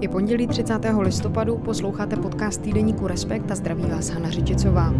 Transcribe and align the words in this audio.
Je 0.00 0.08
pondělí 0.08 0.46
30. 0.46 0.74
listopadu, 1.00 1.58
posloucháte 1.58 2.16
podcast 2.16 2.62
týdeníku 2.62 3.06
Respekt 3.06 3.50
a 3.50 3.54
zdraví 3.54 3.82
vás 3.82 4.08
Hana 4.08 4.30
Řičicová. 4.30 4.94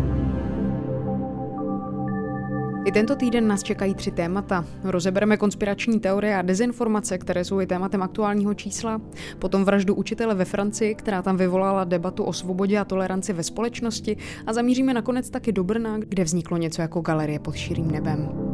I 2.85 2.93
tento 2.93 3.17
týden 3.17 3.49
nás 3.49 3.63
čekají 3.63 3.95
tři 3.95 4.11
témata. 4.11 4.65
Rozebereme 4.85 5.37
konspirační 5.37 6.01
teorie 6.01 6.37
a 6.37 6.42
dezinformace, 6.42 7.19
které 7.19 7.45
jsou 7.45 7.61
i 7.61 7.67
tématem 7.67 8.03
aktuálního 8.03 8.54
čísla, 8.54 9.01
potom 9.38 9.65
vraždu 9.65 9.95
učitele 9.95 10.35
ve 10.35 10.45
Francii, 10.45 10.95
která 10.95 11.22
tam 11.22 11.37
vyvolala 11.37 11.85
debatu 11.85 12.24
o 12.24 12.33
svobodě 12.33 12.78
a 12.78 12.85
toleranci 12.85 13.33
ve 13.33 13.42
společnosti 13.42 14.17
a 14.46 14.53
zamíříme 14.53 14.94
nakonec 14.94 15.30
taky 15.30 15.53
do 15.53 15.65
Brna, 15.65 15.99
kde 15.99 16.24
vzniklo 16.24 16.56
něco 16.56 16.83
jako 16.83 17.01
galerie 17.01 17.38
pod 17.38 17.55
širým 17.55 17.91
nebem. 17.91 18.48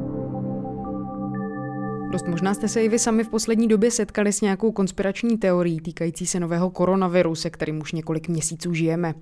Dost 2.14 2.28
možná 2.28 2.54
jste 2.54 2.68
se 2.68 2.84
i 2.84 2.88
vy 2.88 2.98
sami 2.98 3.24
v 3.24 3.28
poslední 3.28 3.68
době 3.68 3.90
setkali 3.90 4.32
s 4.32 4.40
nějakou 4.40 4.72
konspirační 4.72 5.38
teorií 5.38 5.80
týkající 5.80 6.27
se 6.27 6.41
nového 6.41 6.70
koronaviru, 6.70 7.34
se 7.34 7.50
kterým 7.50 7.80
už 7.80 7.92
několik 7.92 8.28
měsíců 8.28 8.74
žijeme. 8.74 9.14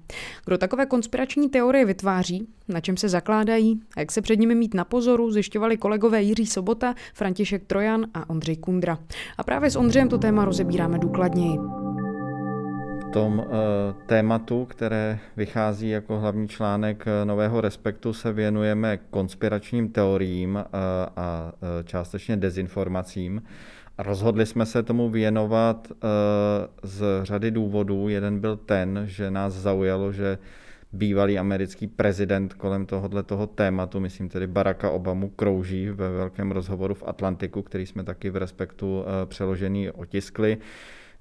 Kdo 0.45 0.59
takové 0.59 0.87
konspirační 0.87 1.48
teorie 1.48 1.84
vytváří, 1.84 2.48
na 2.69 2.80
čem 2.80 2.97
se 2.97 3.09
zakládají 3.09 3.80
a 3.97 4.00
jak 4.00 4.12
se 4.12 4.23
před 4.23 4.36
nimi 4.36 4.55
mít 4.55 4.74
na 4.74 4.84
pozoru, 4.84 5.30
zjišťovali 5.30 5.77
kolegové 5.77 6.23
Jiří 6.23 6.47
Sobota, 6.47 6.95
František 7.14 7.64
Trojan 7.64 8.06
a 8.14 8.30
Ondřej 8.30 8.56
Kundra. 8.56 8.98
A 9.38 9.42
právě 9.42 9.70
s 9.70 9.77
Ondřejem 9.77 10.09
to 10.09 10.19
téma 10.19 10.45
rozebíráme 10.45 10.98
důkladněji 10.98 11.59
tom 13.12 13.39
uh, 13.39 13.45
tématu, 14.07 14.65
které 14.65 15.19
vychází 15.37 15.89
jako 15.89 16.19
hlavní 16.19 16.48
článek 16.48 17.05
eh, 17.07 17.25
Nového 17.25 17.61
respektu, 17.61 18.12
se 18.12 18.33
věnujeme 18.33 18.98
konspiračním 19.11 19.89
teoriím 19.89 20.55
uh, 20.55 20.62
a 21.17 21.53
částečně 21.84 22.37
dezinformacím. 22.37 23.43
Rozhodli 23.98 24.47
jsme 24.47 24.67
se 24.67 24.83
tomu 24.83 25.11
věnovat 25.11 25.93
z 26.83 27.05
řady 27.23 27.51
důvodů. 27.51 28.09
Jeden 28.09 28.41
byl 28.41 28.56
ten, 28.56 29.03
že 29.06 29.31
nás 29.31 29.53
zaujalo, 29.53 30.12
že 30.12 30.39
bývalý 30.92 31.39
americký 31.39 31.86
prezident 31.86 32.55
kolem 32.55 32.86
tohohle 32.86 33.23
toho 33.23 33.47
tématu, 33.47 34.01
myslím 34.01 34.29
tedy 34.29 34.47
Baracka 34.47 34.91
Obamu, 34.91 35.29
krouží 35.29 35.91
ve 35.91 36.11
velkém 36.11 36.51
rozhovoru 36.51 36.95
v 36.95 37.03
Atlantiku, 37.06 37.62
který 37.62 37.86
jsme 37.86 38.05
taky 38.05 38.31
v 38.31 38.36
Respektu 38.36 39.05
přeložený 39.29 39.91
otiskli. 39.91 40.58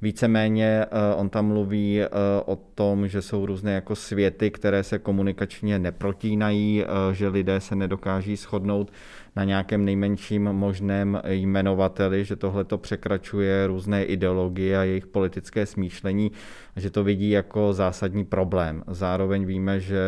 Víceméně 0.01 0.85
eh, 0.85 1.15
on 1.15 1.29
tam 1.29 1.45
mluví 1.45 2.01
eh, 2.01 2.07
o 2.45 2.55
tom, 2.55 3.07
že 3.07 3.21
jsou 3.21 3.45
různé 3.45 3.73
jako 3.73 3.95
světy, 3.95 4.51
které 4.51 4.83
se 4.83 4.99
komunikačně 4.99 5.79
neprotínají, 5.79 6.83
eh, 6.83 7.13
že 7.13 7.27
lidé 7.27 7.59
se 7.59 7.75
nedokáží 7.75 8.35
shodnout 8.35 8.91
na 9.35 9.43
nějakém 9.43 9.85
nejmenším 9.85 10.43
možném 10.43 11.21
jmenovateli, 11.27 12.25
že 12.25 12.35
tohle 12.35 12.63
to 12.63 12.77
překračuje 12.77 13.67
různé 13.67 14.03
ideologie 14.03 14.77
a 14.77 14.83
jejich 14.83 15.07
politické 15.07 15.65
smýšlení, 15.65 16.31
že 16.75 16.89
to 16.89 17.03
vidí 17.03 17.29
jako 17.29 17.73
zásadní 17.73 18.25
problém. 18.25 18.83
Zároveň 18.87 19.45
víme, 19.45 19.79
že 19.79 20.01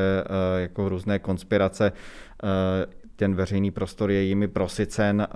jako 0.57 0.89
různé 0.89 1.19
konspirace 1.19 1.91
ten 3.15 3.35
veřejný 3.35 3.71
prostor 3.71 4.11
je 4.11 4.21
jimi 4.21 4.47
prosycen 4.47 5.21
eh, 5.21 5.35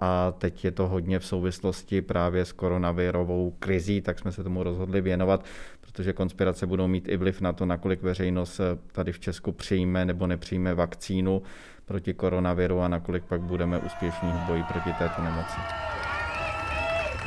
a 0.00 0.32
teď 0.38 0.64
je 0.64 0.70
to 0.70 0.88
hodně 0.88 1.18
v 1.18 1.26
souvislosti 1.26 2.02
právě 2.02 2.44
s 2.44 2.52
koronavirovou 2.52 3.56
krizí, 3.58 4.00
tak 4.00 4.18
jsme 4.18 4.32
se 4.32 4.44
tomu 4.44 4.62
rozhodli 4.62 5.00
věnovat, 5.00 5.44
protože 5.80 6.12
konspirace 6.12 6.66
budou 6.66 6.86
mít 6.86 7.08
i 7.08 7.16
vliv 7.16 7.40
na 7.40 7.52
to, 7.52 7.66
nakolik 7.66 8.02
veřejnost 8.02 8.60
eh, 8.60 8.78
tady 8.92 9.12
v 9.12 9.20
Česku 9.20 9.52
přijme 9.52 10.04
nebo 10.04 10.26
nepřijme 10.26 10.74
vakcínu 10.74 11.42
proti 11.84 12.14
koronaviru 12.14 12.80
a 12.80 12.88
nakolik 12.88 13.24
pak 13.24 13.40
budeme 13.40 13.78
úspěšní 13.78 14.30
v 14.32 14.46
boji 14.46 14.62
proti 14.62 14.90
této 14.98 15.22
nemoci. 15.22 15.56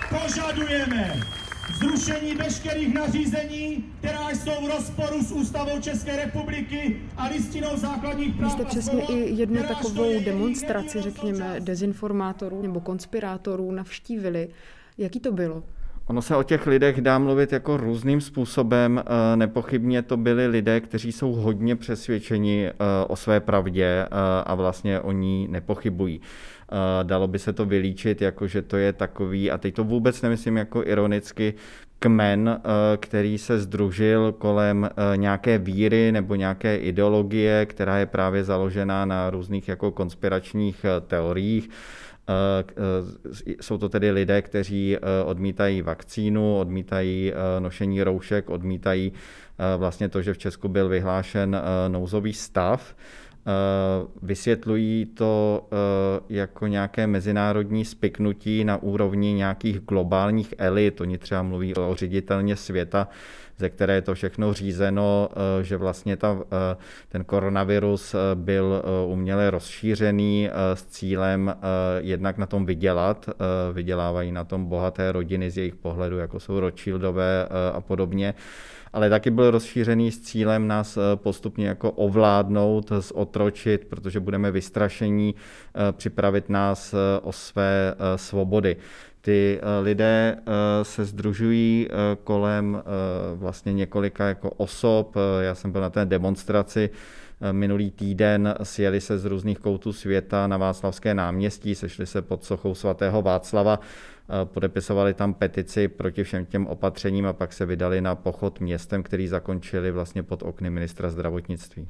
Požadujeme 0.10 1.14
zrušení 1.70 2.36
veškerých 2.36 2.94
nařízení, 2.94 3.86
která 4.00 4.30
jsou 4.30 4.66
v 4.66 4.70
rozporu 4.70 5.23
s 5.23 5.31
ústavou 5.31 5.81
České 5.81 6.16
republiky 6.16 7.02
a 7.17 7.28
listinou 7.28 7.78
základních 7.78 8.36
práv. 8.36 8.52
jste 8.52 8.66
přesně 8.66 9.02
i 9.02 9.36
jednu 9.36 9.64
takovou 9.64 10.23
demonstraci, 10.26 11.02
řekněme, 11.02 11.55
dezinformátorů 11.60 12.61
nebo 12.61 12.80
konspirátorů 12.80 13.72
navštívili. 13.72 14.49
Jaký 14.98 15.20
to 15.20 15.32
bylo? 15.32 15.64
Ono 16.11 16.22
se 16.22 16.36
o 16.36 16.44
těch 16.44 16.67
lidech 16.67 17.02
dá 17.02 17.20
mluvit 17.20 17.52
jako 17.52 17.77
různým 17.77 18.22
způsobem. 18.22 19.04
Eh, 19.05 19.36
nepochybně 19.36 20.02
to 20.02 20.17
byli 20.17 20.48
lidé, 20.48 20.80
kteří 20.80 21.11
jsou 21.11 21.32
hodně 21.32 21.76
přesvědčeni 21.76 22.67
eh, 22.67 22.73
o 23.08 23.16
své 23.16 23.39
pravdě 23.39 23.86
eh, 23.86 24.08
a 24.45 24.55
vlastně 24.55 24.99
o 24.99 25.11
ní 25.11 25.48
nepochybují. 25.49 26.22
Dalo 27.04 27.27
by 27.27 27.39
se 27.39 27.54
to 27.54 27.66
vylíčit, 27.66 28.22
jako 28.22 28.48
že 28.48 28.61
to 28.61 28.77
je 28.77 28.94
takový, 28.94 29.52
a 29.52 29.58
teď 29.58 29.76
to 29.76 29.83
vůbec 29.83 30.22
nemyslím 30.22 30.58
jako 30.58 30.83
ironicky, 30.86 31.54
kmen, 31.99 32.61
který 32.98 33.38
se 33.38 33.60
združil 33.60 34.32
kolem 34.32 34.89
nějaké 35.16 35.58
víry 35.58 36.11
nebo 36.11 36.36
nějaké 36.36 36.78
ideologie, 36.78 37.66
která 37.66 37.98
je 37.98 38.05
právě 38.05 38.43
založená 38.43 39.05
na 39.05 39.30
různých 39.30 39.67
jako 39.67 39.92
konspiračních 39.92 40.86
teoriích 41.08 41.70
jsou 43.61 43.77
to 43.77 43.89
tedy 43.89 44.11
lidé, 44.11 44.42
kteří 44.42 44.98
eh, 44.98 44.99
odmítají 45.26 45.82
vakcínu, 45.82 46.58
odmítají 46.58 47.33
nošení 47.59 48.04
roušek, 48.04 48.49
odmítají 48.49 49.14
vlastně 49.77 50.09
to, 50.09 50.21
že 50.21 50.33
v 50.33 50.37
Česku 50.37 50.67
byl 50.67 50.89
vyhlášen 50.89 51.61
nouzový 51.87 52.33
stav. 52.33 52.95
Vysvětlují 54.21 55.05
to 55.05 55.67
jako 56.30 56.67
nějaké 56.67 57.08
mezinárodní 57.08 57.86
spiknutí 57.86 58.64
na 58.64 58.77
úrovni 58.77 59.33
nějakých 59.33 59.80
globálních 59.80 60.54
elit. 60.58 61.02
Oni 61.02 61.17
třeba 61.17 61.43
mluví 61.43 61.76
o 61.76 61.95
ředitelně 61.95 62.55
světa, 62.55 63.08
ze 63.61 63.70
které 63.70 63.94
je 63.94 64.02
to 64.02 64.14
všechno 64.14 64.54
řízeno, 64.54 65.30
eh, 65.32 65.64
že 65.64 65.77
vlastně 65.77 66.17
ta, 66.17 66.38
eh, 66.42 66.77
ten 67.10 67.23
koronavirus 67.23 68.14
eh, 68.14 68.17
byl 68.36 68.83
uměle 69.08 69.52
rozšířený 69.52 70.49
s 70.73 70.86
cílem 70.86 71.55
jednak 71.98 72.38
na 72.38 72.45
tom 72.45 72.66
vydělat. 72.66 73.30
Vydělávají 73.73 74.32
na 74.32 74.44
tom 74.44 74.66
bohaté 74.66 75.11
rodiny 75.11 75.52
z 75.52 75.58
jejich 75.58 75.76
pohledu, 75.76 76.17
jako 76.17 76.39
jsou 76.39 76.60
Rothschildové 76.60 77.48
a 77.73 77.82
podobně 77.82 78.33
ale 78.94 79.10
taky 79.10 79.32
byl 79.32 79.52
rozšířený 79.52 80.11
s 80.11 80.22
cílem 80.22 80.67
nás 80.67 80.98
postupně 81.16 81.67
jako 81.67 81.92
ovládnout, 81.92 82.92
zotročit, 82.92 83.86
protože 83.86 84.20
budeme 84.20 84.52
vystrašení, 84.52 85.36
připravit 85.92 86.49
nás 86.49 86.95
o 87.22 87.32
své 87.32 87.95
svobody. 88.16 88.78
Ty 89.21 89.59
eh, 89.61 89.80
lidé 89.82 90.37
eh, 90.37 90.42
se 90.86 91.05
združují 91.05 91.87
eh, 91.89 91.95
kolem 92.23 92.83
vlastně 93.36 93.73
několika 93.73 94.27
jako 94.27 94.49
osob. 94.49 95.15
Já 95.42 95.55
jsem 95.55 95.71
byl 95.71 95.82
na 95.82 95.89
té 95.89 96.05
demonstraci 96.05 96.89
minulý 97.52 97.92
týden, 97.92 98.55
sjeli 98.64 99.02
se 99.02 99.17
z 99.17 99.26
různých 99.26 99.60
koutů 99.60 99.93
světa 99.93 100.48
na 100.48 100.58
Václavské 100.58 101.14
náměstí, 101.14 101.76
sešli 101.76 102.05
se 102.05 102.21
pod 102.21 102.43
sochou 102.43 102.76
svatého 102.76 103.21
Václava, 103.21 103.80
podepisovali 104.43 105.14
tam 105.14 105.33
petici 105.33 105.87
proti 105.87 106.23
všem 106.23 106.45
těm 106.45 106.67
opatřením 106.67 107.26
a 107.26 107.33
pak 107.33 107.54
se 107.54 107.65
vydali 107.65 108.02
na 108.02 108.15
pochod 108.15 108.60
městem, 108.60 109.04
který 109.04 109.27
zakončili 109.27 109.92
vlastně 109.92 110.23
pod 110.23 110.43
okny 110.43 110.70
ministra 110.70 111.10
zdravotnictví. 111.10 111.87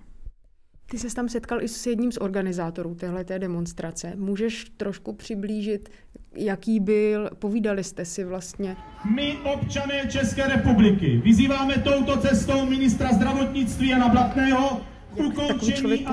Ty 0.91 0.99
se 0.99 1.15
tam 1.15 1.29
setkal 1.29 1.61
i 1.61 1.67
s 1.67 1.87
jedním 1.87 2.11
z 2.11 2.17
organizátorů 2.17 2.95
téhle 2.95 3.23
demonstrace. 3.23 4.13
Můžeš 4.15 4.65
trošku 4.77 5.13
přiblížit, 5.13 5.89
jaký 6.35 6.79
byl, 6.79 7.29
povídali 7.39 7.83
jste 7.83 8.05
si 8.05 8.23
vlastně. 8.23 8.75
My, 9.15 9.37
občané 9.53 10.07
České 10.09 10.47
republiky, 10.47 11.21
vyzýváme 11.23 11.77
touto 11.77 12.17
cestou 12.17 12.65
ministra 12.65 13.13
zdravotnictví 13.13 13.89
Jana 13.89 14.09
Blatného 14.09 14.81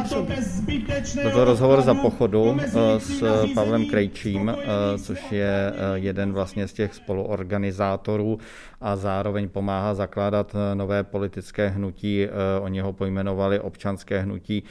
to 0.08 0.22
bez 0.22 0.44
zbytečného... 0.44 1.30
Byl 1.30 1.38
to 1.38 1.44
rozhovor 1.44 1.82
za 1.82 1.94
pochodu 1.94 2.56
eh, 2.60 3.00
s 3.00 3.22
Pavlem 3.54 3.86
Krejčím, 3.86 4.48
eh, 4.48 4.98
což 4.98 5.32
je 5.32 5.72
eh, 5.72 5.98
jeden 5.98 6.32
vlastně 6.32 6.68
z 6.68 6.72
těch 6.72 6.94
spoluorganizátorů 6.94 8.38
a 8.80 8.96
zároveň 8.96 9.48
pomáhá 9.48 9.94
zakládat 9.94 10.56
nové 10.74 11.04
politické 11.04 11.68
hnutí. 11.68 12.26
Oni 12.60 12.80
ho 12.80 12.92
pojmenovali 12.92 13.60
občanské 13.60 14.20
hnutí 14.20 14.62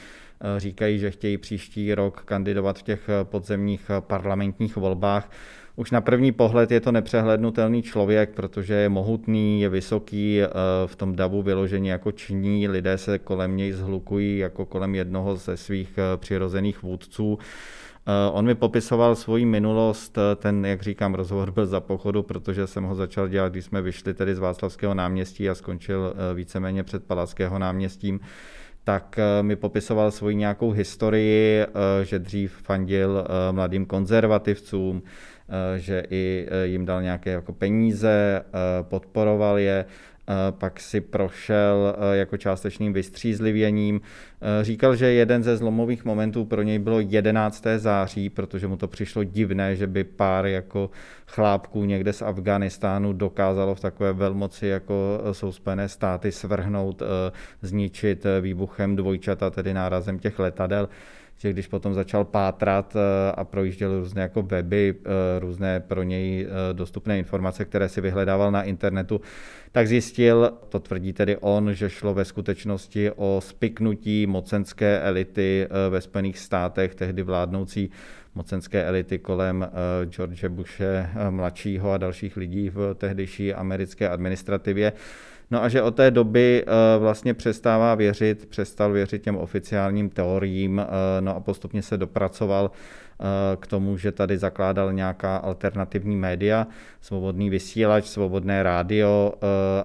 říkají, 0.57 0.99
že 0.99 1.11
chtějí 1.11 1.37
příští 1.37 1.93
rok 1.93 2.21
kandidovat 2.25 2.79
v 2.79 2.83
těch 2.83 3.09
podzemních 3.23 3.91
parlamentních 3.99 4.75
volbách. 4.75 5.29
Už 5.79 5.91
na 5.91 6.01
první 6.01 6.31
pohled 6.31 6.71
je 6.71 6.79
to 6.79 6.91
nepřehlednutelný 6.91 7.81
člověk, 7.81 8.29
protože 8.29 8.73
je 8.73 8.89
mohutný, 8.89 9.61
je 9.61 9.69
vysoký, 9.69 10.41
eh, 10.41 10.47
v 10.85 10.95
tom 10.95 11.15
davu 11.15 11.41
vyloženě 11.41 11.91
jako 11.91 12.11
činí, 12.11 12.67
lidé 12.67 12.97
se 12.97 13.19
kolem 13.19 13.57
něj 13.57 13.71
zhlukují 13.71 14.37
jako 14.37 14.65
kolem 14.65 14.95
jednoho 14.95 15.35
ze 15.35 15.57
svých 15.57 15.97
eh, 15.97 16.17
přirozených 16.17 16.83
vůdců. 16.83 17.39
Eh, 18.07 18.31
on 18.31 18.45
mi 18.45 18.55
popisoval 18.55 19.15
svoji 19.15 19.45
minulost, 19.45 20.17
ten, 20.35 20.65
jak 20.65 20.81
říkám, 20.81 21.13
rozhovor 21.13 21.51
byl 21.51 21.65
za 21.65 21.79
pochodu, 21.79 22.23
protože 22.23 22.67
jsem 22.67 22.83
ho 22.83 22.95
začal 22.95 23.27
dělat, 23.27 23.51
když 23.51 23.65
jsme 23.65 23.81
vyšli 23.81 24.13
tedy 24.13 24.35
z 24.35 24.39
Václavského 24.39 24.93
náměstí 24.93 25.49
a 25.49 25.55
skončil 25.55 26.13
víceméně 26.33 26.83
před 26.83 27.03
Palackého 27.03 27.59
náměstím 27.59 28.19
tak 28.83 29.19
mi 29.41 29.55
popisoval 29.55 30.11
svoji 30.11 30.35
nějakou 30.35 30.71
historii, 30.71 31.65
že 32.03 32.19
dřív 32.19 32.51
fandil 32.63 33.27
mladým 33.51 33.85
konzervativcům, 33.85 35.01
že 35.77 36.03
i 36.09 36.47
jim 36.63 36.85
dal 36.85 37.01
nějaké 37.01 37.29
jako 37.29 37.53
peníze, 37.53 38.41
podporoval 38.81 39.59
je 39.59 39.85
pak 40.51 40.79
si 40.79 41.01
prošel 41.01 41.95
eh, 41.97 42.17
jako 42.17 42.37
částečným 42.37 42.93
vystřízlivěním. 42.93 44.01
Eh, 44.41 44.63
říkal, 44.63 44.95
že 44.95 45.11
jeden 45.11 45.43
ze 45.43 45.57
zlomových 45.57 46.05
momentů 46.05 46.45
pro 46.45 46.61
něj 46.61 46.79
bylo 46.79 46.99
11. 46.99 47.63
září, 47.77 48.29
protože 48.29 48.67
mu 48.67 48.77
to 48.77 48.87
přišlo 48.87 49.23
divné, 49.23 49.75
že 49.75 49.87
by 49.87 50.03
pár 50.03 50.45
jako 50.45 50.89
chlápků 51.27 51.85
někde 51.85 52.13
z 52.13 52.21
Afganistánu 52.21 53.13
dokázalo 53.13 53.75
v 53.75 53.79
takové 53.79 54.13
velmoci, 54.13 54.67
jako 54.67 55.21
jsou 55.31 55.51
Spojené 55.51 55.89
státy, 55.89 56.31
svrhnout, 56.31 57.01
eh, 57.01 57.31
zničit 57.61 58.25
výbuchem 58.41 58.95
dvojčata, 58.95 59.49
tedy 59.49 59.73
nárazem 59.73 60.19
těch 60.19 60.39
letadel 60.39 60.89
že 61.37 61.49
když 61.53 61.67
potom 61.67 61.93
začal 61.93 62.25
pátrat 62.25 62.95
eh, 62.95 63.31
a 63.31 63.43
projížděl 63.43 63.99
různé 63.99 64.21
jako 64.21 64.41
weby, 64.41 64.95
eh, 64.99 65.39
různé 65.39 65.79
pro 65.79 66.03
něj 66.03 66.47
eh, 66.47 66.73
dostupné 66.73 67.19
informace, 67.19 67.65
které 67.65 67.89
si 67.89 68.01
vyhledával 68.01 68.51
na 68.51 68.63
internetu, 68.63 69.21
tak 69.71 69.87
zjistil, 69.87 70.51
to 70.69 70.79
tvrdí 70.79 71.13
tedy 71.13 71.37
on, 71.37 71.73
že 71.73 71.89
šlo 71.89 72.13
ve 72.13 72.25
skutečnosti 72.25 73.11
o 73.15 73.41
spiknutí 73.43 74.27
mocenské 74.27 74.99
elity 74.99 75.67
ve 75.89 76.01
Spojených 76.01 76.39
státech, 76.39 76.95
tehdy 76.95 77.23
vládnoucí 77.23 77.89
mocenské 78.35 78.83
elity 78.83 79.19
kolem 79.19 79.69
George 80.05 80.45
Bushe 80.45 81.09
mladšího 81.29 81.91
a 81.91 81.97
dalších 81.97 82.37
lidí 82.37 82.69
v 82.69 82.93
tehdejší 82.93 83.53
americké 83.53 84.09
administrativě. 84.09 84.93
No 85.51 85.63
a 85.63 85.69
že 85.69 85.81
od 85.81 85.95
té 85.95 86.11
doby 86.11 86.63
eh, 86.67 86.99
vlastně 86.99 87.33
přestává 87.33 87.95
věřit, 87.95 88.45
přestal 88.45 88.91
věřit 88.91 89.21
těm 89.21 89.35
oficiálním 89.37 90.09
teoriím, 90.09 90.79
eh, 90.79 91.21
no 91.21 91.35
a 91.35 91.39
postupně 91.39 91.81
se 91.81 91.97
dopracoval 91.97 92.71
eh, 92.71 93.23
k 93.57 93.67
tomu, 93.67 93.97
že 93.97 94.11
tady 94.11 94.37
zakládal 94.37 94.93
nějaká 94.93 95.37
alternativní 95.37 96.15
média, 96.15 96.67
svobodný 97.01 97.49
vysílač, 97.49 98.05
svobodné 98.05 98.63
rádio 98.63 99.33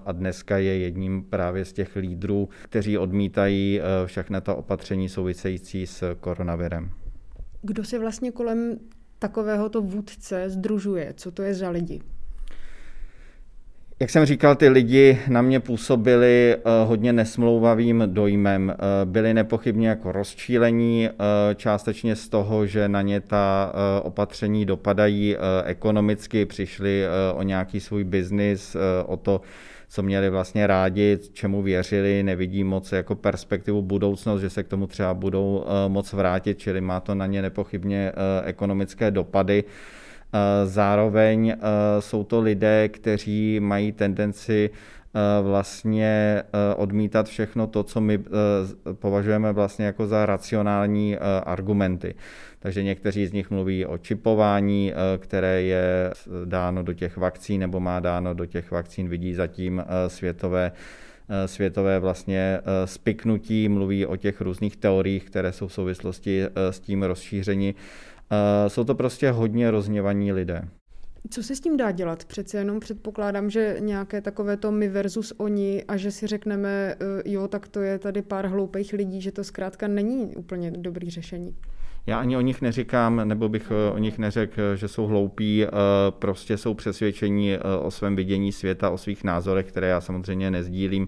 a 0.05 0.11
dneska 0.11 0.57
je 0.57 0.77
jedním 0.77 1.23
právě 1.23 1.65
z 1.65 1.73
těch 1.73 1.95
lídrů, 1.95 2.49
kteří 2.63 2.97
odmítají 2.97 3.81
všechna 4.05 4.41
ta 4.41 4.53
opatření 4.53 5.09
související 5.09 5.87
s 5.87 6.15
koronavirem. 6.19 6.89
Kdo 7.61 7.83
se 7.83 7.99
vlastně 7.99 8.31
kolem 8.31 8.79
takovéhoto 9.19 9.81
vůdce 9.81 10.49
združuje? 10.49 11.13
Co 11.17 11.31
to 11.31 11.41
je 11.41 11.53
za 11.53 11.69
lidi? 11.69 12.01
Jak 13.99 14.09
jsem 14.09 14.25
říkal, 14.25 14.55
ty 14.55 14.69
lidi 14.69 15.19
na 15.27 15.41
mě 15.41 15.59
působili 15.59 16.55
eh, 16.55 16.59
hodně 16.85 17.13
nesmlouvavým 17.13 18.03
dojmem. 18.05 18.69
Eh, 18.69 18.75
byli 19.05 19.33
nepochybně 19.33 19.87
jako 19.87 20.11
rozčílení, 20.11 21.09
eh, 21.09 21.55
částečně 21.55 22.15
z 22.15 22.29
toho, 22.29 22.65
že 22.65 22.89
na 22.89 23.01
ně 23.01 23.21
ta 23.21 23.73
opatření 24.03 24.65
dopadají 24.65 25.35
ekonomicky, 25.65 26.45
přišli 26.45 27.03
o 27.33 27.43
nějaký 27.43 27.79
svůj 27.79 28.03
biznis, 28.03 28.77
o 29.05 29.17
to, 29.17 29.41
co 29.89 30.03
měli 30.03 30.29
vlastně 30.29 30.67
rádi, 30.67 31.19
čemu 31.33 31.61
věřili, 31.61 32.23
nevidí 32.23 32.63
moc 32.63 32.91
jako 32.91 33.15
perspektivu 33.15 33.81
budoucnost, 33.81 34.41
že 34.41 34.49
se 34.49 34.63
k 34.63 34.67
tomu 34.67 34.87
třeba 34.87 35.13
budou 35.13 35.65
moc 35.87 36.13
vrátit, 36.13 36.59
čili 36.59 36.81
má 36.81 36.99
to 36.99 37.15
na 37.15 37.25
ně 37.25 37.41
nepochybně 37.41 38.11
ekonomické 38.45 39.11
dopady. 39.11 39.63
Zároveň 40.65 41.49
eh, 41.49 41.57
jsou 41.99 42.23
to 42.23 42.41
lidé, 42.41 42.89
kteří 42.89 43.59
mají 43.59 43.91
tendenci 43.91 44.69
eh, 44.69 45.19
vlastně 45.43 46.43
eh, 46.43 46.75
odmítat 46.75 47.27
všechno 47.27 47.67
to, 47.67 47.83
co 47.83 48.01
my 48.01 48.19
považujeme 48.93 49.53
vlastně 49.53 49.85
jako 49.85 50.07
za 50.07 50.25
racionální 50.25 51.17
argumenty. 51.43 52.15
Takže 52.59 52.83
někteří 52.83 53.27
z 53.27 53.31
nich 53.31 53.51
mluví 53.51 53.85
o 53.85 53.97
čipování, 53.97 54.93
které 55.17 55.61
je 55.61 56.11
dáno 56.45 56.83
do 56.83 56.93
těch 56.93 57.17
vakcín 57.17 57.59
nebo 57.61 57.79
má 57.79 57.99
dáno 57.99 58.33
do 58.33 58.45
těch 58.45 58.71
vakcín, 58.71 59.09
vidí 59.09 59.33
zatím 59.33 59.83
světové 60.07 60.71
světové 61.45 61.99
vlastně 61.99 62.59
spiknutí, 62.85 63.69
mluví 63.69 64.05
o 64.05 64.15
těch 64.15 64.41
různých 64.41 64.77
teoriích, 64.77 65.23
které 65.23 65.51
jsou 65.51 65.67
v 65.67 65.73
souvislosti 65.73 66.43
s 66.55 66.79
tím 66.79 67.03
rozšíření 67.03 67.75
jsou 68.67 68.83
to 68.83 68.95
prostě 68.95 69.31
hodně 69.31 69.71
rozněvaní 69.71 70.33
lidé. 70.33 70.67
Co 71.29 71.43
se 71.43 71.55
s 71.55 71.59
tím 71.59 71.77
dá 71.77 71.91
dělat? 71.91 72.25
Přece 72.25 72.57
jenom 72.57 72.79
předpokládám, 72.79 73.49
že 73.49 73.77
nějaké 73.79 74.21
takové 74.21 74.57
to 74.57 74.71
my 74.71 74.87
versus 74.87 75.33
oni 75.37 75.83
a 75.87 75.97
že 75.97 76.11
si 76.11 76.27
řekneme, 76.27 76.69
eh, 76.69 76.95
jo, 77.25 77.47
tak 77.47 77.67
to 77.67 77.81
je 77.81 77.99
tady 77.99 78.21
pár 78.21 78.47
hloupých 78.47 78.93
lidí, 78.93 79.21
že 79.21 79.31
to 79.31 79.43
zkrátka 79.43 79.87
není 79.87 80.35
úplně 80.35 80.71
dobrý 80.71 81.09
řešení. 81.09 81.55
Já 82.07 82.19
ani 82.19 82.37
o 82.37 82.41
nich 82.41 82.61
neříkám, 82.61 83.27
nebo 83.27 83.49
bych 83.49 83.71
eh, 83.71 83.91
o 83.91 83.97
nich 83.97 84.17
neřekl, 84.17 84.75
že 84.75 84.87
jsou 84.87 85.05
hloupí, 85.05 85.65
eh, 85.65 85.69
prostě 86.09 86.57
jsou 86.57 86.73
přesvědčení 86.73 87.57
o 87.81 87.91
svém 87.91 88.15
vidění 88.15 88.51
světa, 88.51 88.89
o 88.89 88.97
svých 88.97 89.23
názorech, 89.23 89.65
které 89.65 89.87
já 89.87 90.01
samozřejmě 90.01 90.51
nezdílím 90.51 91.07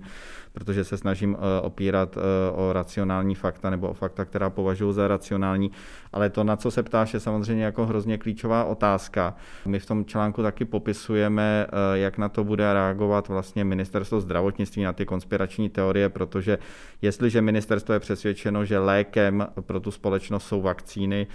protože 0.56 0.84
se 0.84 0.98
snažím 0.98 1.38
eh, 1.40 1.62
opírat 1.62 2.18
eh, 2.18 2.52
o 2.52 2.74
racionální 2.74 3.36
fakta 3.36 3.70
nebo 3.70 3.88
o 3.88 3.94
fakta, 3.94 4.26
která 4.26 4.50
považuji 4.50 4.92
za 4.92 5.08
racionální. 5.08 5.72
Ale 6.14 6.30
to, 6.30 6.44
na 6.44 6.56
co 6.56 6.72
se 6.72 6.84
ptáš, 6.84 7.14
je 7.14 7.20
samozřejmě 7.20 7.64
jako 7.64 7.86
hrozně 7.86 8.18
klíčová 8.18 8.64
otázka. 8.64 9.36
My 9.66 9.80
v 9.80 9.86
tom 9.86 10.06
článku 10.06 10.42
taky 10.42 10.66
popisujeme, 10.66 11.68
eh, 11.68 11.98
jak 11.98 12.18
na 12.18 12.30
to 12.30 12.44
bude 12.44 12.74
reagovat 12.74 13.28
vlastně 13.28 13.64
ministerstvo 13.64 14.22
zdravotnictví 14.22 14.84
na 14.84 14.94
ty 14.94 15.06
konspirační 15.06 15.70
teorie, 15.70 16.10
protože 16.10 16.58
jestliže 17.02 17.42
ministerstvo 17.42 17.94
je 17.94 18.00
přesvědčeno, 18.00 18.66
že 18.66 18.80
lékem 18.80 19.48
pro 19.62 19.80
tu 19.80 19.92
společnost 19.92 20.48
jsou 20.48 20.62
vakcíny 20.62 21.28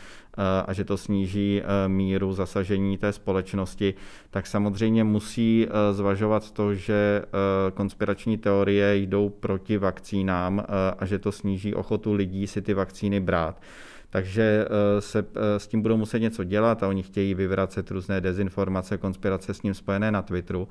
a 0.66 0.72
že 0.72 0.84
to 0.84 0.96
sníží 0.96 1.62
míru 1.86 2.32
zasažení 2.32 2.98
té 2.98 3.12
společnosti, 3.12 3.94
tak 4.30 4.46
samozřejmě 4.46 5.04
musí 5.04 5.66
zvažovat 5.92 6.50
to, 6.50 6.74
že 6.74 7.22
konspirační 7.74 8.38
teorie 8.38 8.96
jdou 9.10 9.28
proti 9.28 9.78
vakcínám 9.78 10.64
eh, 10.64 10.94
a 10.98 11.06
že 11.06 11.18
to 11.18 11.32
sníží 11.32 11.74
ochotu 11.74 12.12
lidí 12.12 12.46
si 12.46 12.62
ty 12.62 12.74
vakcíny 12.74 13.20
brát. 13.20 13.62
Takže 14.10 14.66
eh, 14.66 15.00
se 15.00 15.18
eh, 15.18 15.58
s 15.58 15.66
tím 15.66 15.82
budou 15.82 15.96
muset 15.96 16.18
něco 16.18 16.44
dělat 16.44 16.82
a 16.82 16.88
oni 16.88 17.02
chtějí 17.02 17.34
vyvracet 17.34 17.90
různé 17.90 18.20
dezinformace, 18.20 18.98
konspirace 18.98 19.54
s 19.54 19.62
ním 19.62 19.74
spojené 19.74 20.10
na 20.10 20.22
Twitteru. 20.22 20.68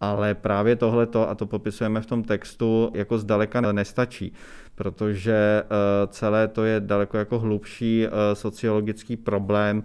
Ale 0.00 0.34
právě 0.34 0.76
tohleto, 0.76 1.30
a 1.30 1.34
to 1.34 1.46
popisujeme 1.46 2.00
v 2.00 2.06
tom 2.06 2.22
textu, 2.22 2.90
jako 2.94 3.18
zdaleka 3.18 3.60
nestačí, 3.60 4.32
protože 4.74 5.62
celé 6.08 6.48
to 6.48 6.64
je 6.64 6.80
daleko 6.80 7.18
jako 7.18 7.38
hlubší 7.38 8.06
sociologický 8.34 9.16
problém, 9.16 9.82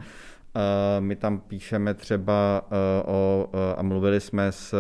my 1.00 1.16
tam 1.16 1.40
píšeme 1.40 1.94
třeba 1.94 2.62
o, 3.06 3.50
a 3.78 3.82
mluvili 3.82 4.22
jsme 4.22 4.52
s 4.52 4.76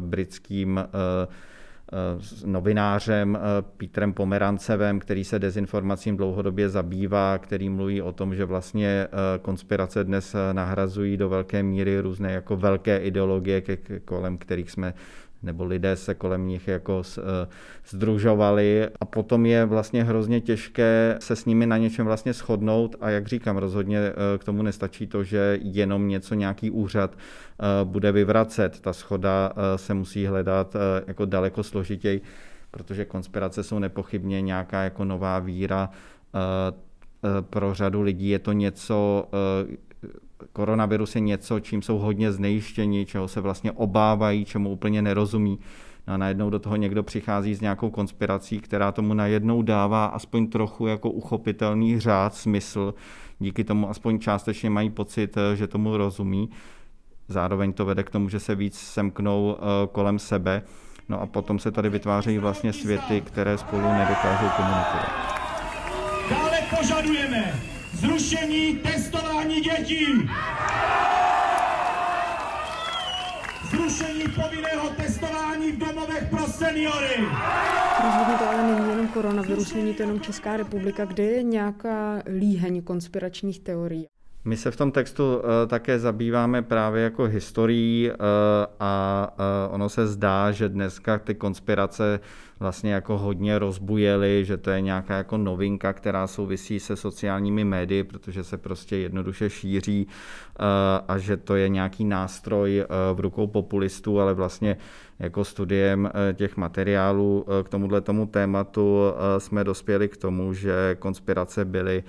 britským 0.00 0.80
novinářem 2.44 3.36
eh, 3.36 3.40
Petrem 3.76 4.12
Pomerancevem, 4.12 5.00
který 5.00 5.24
se 5.24 5.38
dezinformacím 5.38 6.16
dlouhodobě 6.16 6.68
zabývá, 6.68 7.38
který 7.38 7.68
mluví 7.68 8.02
o 8.02 8.12
tom, 8.12 8.34
že 8.34 8.44
vlastně 8.44 8.88
eh, 8.88 9.08
konspirace 9.42 10.04
dnes 10.04 10.34
eh, 10.34 10.54
nahrazují 10.54 11.16
do 11.16 11.28
velké 11.28 11.62
míry 11.62 12.00
různé 12.00 12.32
jako 12.32 12.56
velké 12.56 12.98
ideologie, 12.98 13.62
kolem 14.04 14.38
kterých 14.38 14.70
jsme 14.70 14.94
nebo 15.44 15.64
lidé 15.64 15.96
se 15.96 16.14
kolem 16.14 16.46
nich 16.46 16.68
jako 16.68 17.02
združovali 17.88 18.88
a 19.00 19.04
potom 19.04 19.46
je 19.46 19.64
vlastně 19.64 20.04
hrozně 20.04 20.40
těžké 20.40 21.16
se 21.20 21.36
s 21.36 21.44
nimi 21.44 21.66
na 21.66 21.76
něčem 21.76 22.06
vlastně 22.06 22.32
shodnout 22.32 22.96
a 23.00 23.10
jak 23.10 23.26
říkám, 23.26 23.56
rozhodně 23.56 23.98
k 24.38 24.44
tomu 24.44 24.62
nestačí 24.62 25.06
to, 25.06 25.24
že 25.24 25.58
jenom 25.62 26.08
něco 26.08 26.34
nějaký 26.34 26.70
úřad 26.70 27.16
Eh, 27.58 27.84
bude 27.84 28.12
vyvracet. 28.12 28.80
Ta 28.80 28.92
schoda 28.92 29.52
eh, 29.56 29.78
se 29.78 29.94
musí 29.94 30.26
hledat 30.26 30.76
eh, 30.76 31.04
jako 31.06 31.24
daleko 31.24 31.62
složitěji, 31.62 32.20
protože 32.70 33.04
konspirace 33.04 33.62
jsou 33.62 33.78
nepochybně 33.78 34.42
nějaká 34.42 34.82
jako 34.82 35.04
nová 35.04 35.38
víra. 35.38 35.90
Pro 37.40 37.74
řadu 37.74 38.02
lidí 38.02 38.28
je 38.28 38.38
to 38.38 38.52
něco, 38.52 39.28
koronavirus 40.52 41.14
je 41.14 41.20
něco, 41.20 41.60
čím 41.60 41.82
jsou 41.82 41.98
hodně 41.98 42.32
znejištěni, 42.32 43.06
čeho 43.06 43.28
se 43.28 43.40
vlastně 43.40 43.72
obávají, 43.72 44.44
čemu 44.44 44.70
úplně 44.70 45.02
nerozumí. 45.02 45.58
No 46.06 46.14
a 46.14 46.16
najednou 46.16 46.50
do 46.50 46.58
toho 46.58 46.76
někdo 46.76 47.02
přichází 47.02 47.54
s 47.54 47.60
nějakou 47.60 47.90
konspirací, 47.90 48.58
která 48.58 48.92
tomu 48.92 49.14
najednou 49.14 49.62
dává 49.62 50.06
aspoň 50.06 50.46
trochu 50.46 50.86
jako 50.86 51.10
uchopitelný 51.10 52.00
řád, 52.00 52.34
smysl. 52.34 52.94
Díky 53.38 53.64
tomu 53.64 53.90
aspoň 53.90 54.18
částečně 54.18 54.70
mají 54.70 54.90
pocit, 54.90 55.36
že 55.54 55.66
tomu 55.66 55.96
rozumí. 55.96 56.50
Zároveň 57.28 57.72
to 57.72 57.84
vede 57.84 58.02
k 58.02 58.10
tomu, 58.10 58.28
že 58.28 58.40
se 58.40 58.54
víc 58.54 58.78
semknou 58.78 59.56
eh, 59.56 59.86
kolem 59.92 60.18
sebe. 60.18 60.62
No 61.08 61.20
a 61.20 61.26
potom 61.26 61.58
se 61.58 61.70
tady 61.70 61.88
vytvářejí 61.88 62.38
vlastně 62.38 62.72
světy, 62.72 63.20
které 63.20 63.58
spolu 63.58 63.82
nedokážou 63.82 64.48
komunikovat. 64.56 65.12
Dále 66.30 66.58
požadujeme 66.78 67.43
zrušení 68.04 68.76
testování 68.76 69.60
dětí. 69.60 70.06
Zrušení 73.70 74.24
povinného 74.34 74.88
testování 74.96 75.72
v 75.72 75.78
domovech 75.78 76.30
pro 76.30 76.46
seniory. 76.46 77.16
Rozhodně 78.04 78.34
to 78.38 78.48
ale 78.48 78.72
není 78.72 78.90
jenom 78.90 79.08
koronavirus, 79.08 79.74
není 79.74 79.94
to 79.94 80.02
jenom 80.02 80.20
Česká 80.20 80.56
republika, 80.56 81.04
kde 81.04 81.24
je 81.24 81.42
nějaká 81.42 82.22
líheň 82.38 82.82
konspiračních 82.82 83.60
teorií. 83.60 84.06
My 84.46 84.56
se 84.56 84.70
v 84.70 84.76
tom 84.76 84.92
textu 84.92 85.42
také 85.66 85.98
zabýváme 85.98 86.62
právě 86.62 87.02
jako 87.02 87.24
historií 87.24 88.10
a 88.80 89.30
ono 89.70 89.88
se 89.88 90.06
zdá, 90.06 90.52
že 90.52 90.68
dneska 90.68 91.18
ty 91.18 91.34
konspirace 91.34 92.20
vlastně 92.60 92.92
jako 92.92 93.18
hodně 93.18 93.58
rozbujely, 93.58 94.44
že 94.44 94.56
to 94.56 94.70
je 94.70 94.80
nějaká 94.80 95.16
jako 95.16 95.36
novinka, 95.36 95.92
která 95.92 96.26
souvisí 96.26 96.80
se 96.80 96.96
sociálními 96.96 97.64
médii, 97.64 98.04
protože 98.04 98.44
se 98.44 98.58
prostě 98.58 98.96
jednoduše 98.96 99.50
šíří 99.50 100.08
a 101.08 101.18
že 101.18 101.36
to 101.36 101.56
je 101.56 101.68
nějaký 101.68 102.04
nástroj 102.04 102.84
v 103.14 103.20
rukou 103.20 103.46
populistů, 103.46 104.20
ale 104.20 104.34
vlastně 104.34 104.76
jako 105.18 105.44
studiem 105.44 106.10
těch 106.34 106.56
materiálů 106.56 107.46
k 107.62 107.68
tomuhle 107.68 108.00
tomu 108.00 108.26
tématu 108.26 109.00
jsme 109.38 109.64
dospěli 109.64 110.08
k 110.08 110.16
tomu, 110.16 110.52
že 110.54 110.96
konspirace 110.98 111.64
byly 111.64 112.04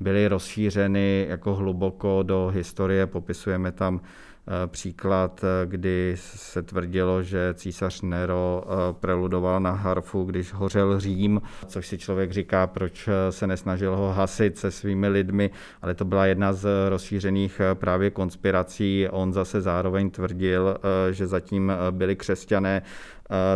byly 0.00 0.28
rozšířeny 0.28 1.26
jako 1.28 1.54
hluboko 1.54 2.22
do 2.22 2.50
historie. 2.54 3.06
Popisujeme 3.06 3.72
tam 3.72 4.00
eh, 4.00 4.66
příklad, 4.66 5.44
eh, 5.44 5.66
kdy 5.66 6.14
se 6.16 6.62
tvrdilo, 6.62 7.22
že 7.22 7.54
císař 7.54 8.02
Nero 8.02 8.64
eh, 8.64 8.92
preludoval 9.00 9.60
na 9.60 9.72
harfu, 9.72 10.24
když 10.24 10.52
hořel 10.52 11.00
Řím, 11.00 11.42
což 11.66 11.86
si 11.86 11.98
člověk 11.98 12.32
říká, 12.32 12.66
proč 12.66 13.08
se 13.30 13.46
nesnažil 13.46 13.96
ho 13.96 14.12
hasit 14.12 14.58
se 14.58 14.70
svými 14.70 15.08
lidmi, 15.08 15.50
ale 15.82 15.94
to 15.94 16.04
byla 16.04 16.26
jedna 16.26 16.52
z 16.52 16.68
rozšířených 16.88 17.60
právě 17.74 18.10
konspirací. 18.10 19.08
On 19.10 19.32
zase 19.32 19.60
zároveň 19.60 20.10
tvrdil, 20.10 20.76
že 21.10 21.26
zatím 21.26 21.72
byli 21.90 22.16
křesťané, 22.16 22.82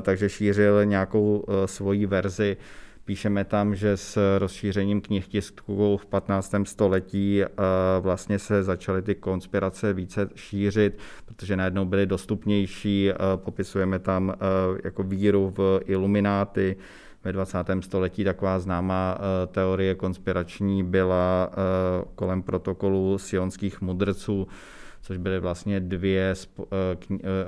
takže 0.03 0.29
šířil 0.29 0.85
nějakou 0.85 1.45
svoji 1.67 2.07
verzi 2.07 2.57
Píšeme 3.05 3.45
tam, 3.45 3.75
že 3.75 3.97
s 3.97 4.39
rozšířením 4.39 5.01
knih 5.01 5.29
tisku 5.29 5.97
v 5.97 6.07
15. 6.07 6.55
století 6.65 7.43
eh, 7.43 7.49
vlastně 8.01 8.39
se 8.39 8.63
začaly 8.63 9.03
ty 9.03 9.15
konspirace 9.15 9.93
více 9.93 10.29
šířit, 10.35 10.99
protože 11.25 11.57
najednou 11.57 11.85
byly 11.85 12.07
dostupnější. 12.07 13.11
Eh, 13.11 13.15
popisujeme 13.37 13.99
tam 13.99 14.35
eh, 14.35 14.37
jako 14.85 15.03
víru 15.03 15.53
v 15.57 15.81
ilumináty, 15.85 16.77
ve 17.25 17.33
20. 17.33 17.59
století 17.81 18.25
taková 18.25 18.59
známá 18.59 19.19
teorie 19.47 19.95
konspirační 19.95 20.83
byla 20.83 21.51
kolem 22.15 22.43
protokolu 22.43 23.19
sionských 23.19 23.81
mudrců, 23.81 24.49
což 25.03 25.19
byly 25.19 25.41
vlastně 25.41 25.81
dvě 25.81 26.35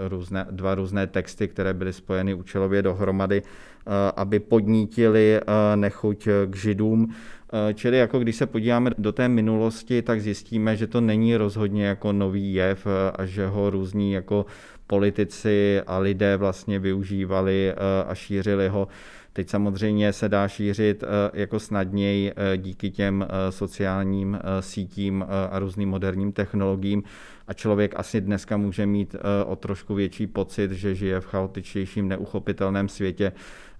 různé, 0.09 0.47
dva 0.51 0.75
různé 0.75 1.07
texty, 1.07 1.49
které 1.49 1.75
byly 1.75 1.93
spojeny 1.93 2.35
účelově 2.35 2.83
dohromady 2.83 3.43
Eh, 3.87 4.13
aby 4.17 4.41
podnítili 4.41 5.41
eh, 5.41 5.77
nechuť 5.77 6.29
k 6.47 6.57
židům. 6.57 7.15
Eh, 7.53 7.75
čili 7.75 7.99
jako 7.99 8.19
když 8.19 8.37
se 8.37 8.47
podíváme 8.47 8.91
do 8.99 9.13
té 9.13 9.29
minulosti, 9.29 10.03
tak 10.03 10.21
zjistíme, 10.21 10.77
že 10.77 10.87
to 10.87 11.01
není 11.01 11.37
rozhodně 11.37 11.87
jako 11.87 12.13
nový 12.13 12.55
jev 12.55 12.87
a 13.19 13.25
že 13.25 13.47
ho 13.47 13.71
různí 13.71 14.13
jako 14.13 14.47
politici 14.87 15.81
a 15.87 15.99
lidé 15.99 16.37
vlastně 16.37 16.79
využívali 16.79 17.75
a 18.07 18.15
šířili 18.15 18.69
ho. 18.69 18.89
Teď 19.33 19.49
samozřejmě 19.49 20.13
se 20.13 20.29
dá 20.29 20.49
šířit 20.49 21.05
jako 21.33 21.61
snadněji 21.61 22.33
díky 22.57 22.91
těm 22.91 23.27
sociálním 23.51 24.39
sítím 24.61 25.25
a 25.51 25.59
různým 25.59 25.89
moderním 25.89 26.33
technologiím 26.33 27.03
a 27.47 27.53
člověk 27.53 27.93
asi 27.97 28.21
dneska 28.21 28.57
může 28.57 28.87
mít 28.87 29.17
o 29.47 29.57
trošku 29.57 29.95
větší 29.95 30.27
pocit, 30.27 30.73
že 30.73 30.95
žije 30.95 31.21
v 31.21 31.27
chaotičnějším, 31.27 32.09
neuchopitelném 32.09 32.89
světě, 32.89 33.33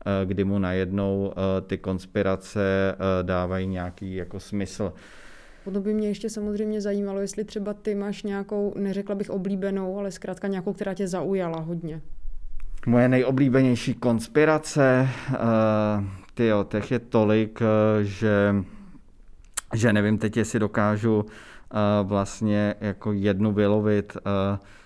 Eh, 0.07 0.27
kdy 0.27 0.45
mu 0.45 0.59
najednou 0.59 1.33
eh, 1.33 1.61
ty 1.61 1.79
konspirace 1.79 2.61
eh, 2.93 3.23
dávají 3.23 3.67
nějaký 3.67 4.15
jako 4.15 4.41
smysl. 4.41 4.93
Potom 5.65 5.83
by 5.83 5.95
mě 5.95 6.09
ještě 6.09 6.31
samozřejmě 6.31 6.81
zajímalo, 6.81 7.21
jestli 7.21 7.45
třeba 7.45 7.75
ty 7.75 7.95
máš 7.95 8.23
nějakou, 8.23 8.75
neřekla 8.77 9.15
bych 9.15 9.31
oblíbenou, 9.31 9.99
ale 9.99 10.11
zkrátka 10.11 10.49
nějakou, 10.49 10.73
která 10.73 10.95
tě 10.95 11.09
zaujala 11.09 11.61
hodně. 11.61 12.01
Moje 12.87 13.09
nejoblíbenější 13.09 13.95
konspirace, 13.95 15.09
ty 16.35 16.47
jo, 16.47 16.65
těch 16.65 16.91
je 16.91 16.99
tolik, 16.99 17.61
že, 18.03 18.55
že 19.75 19.93
nevím 19.93 20.19
teď, 20.19 20.37
jestli 20.37 20.59
dokážu 20.59 21.25
vlastně 22.03 22.75
jako 22.81 23.13
jednu 23.13 23.53
vylovit, 23.53 24.17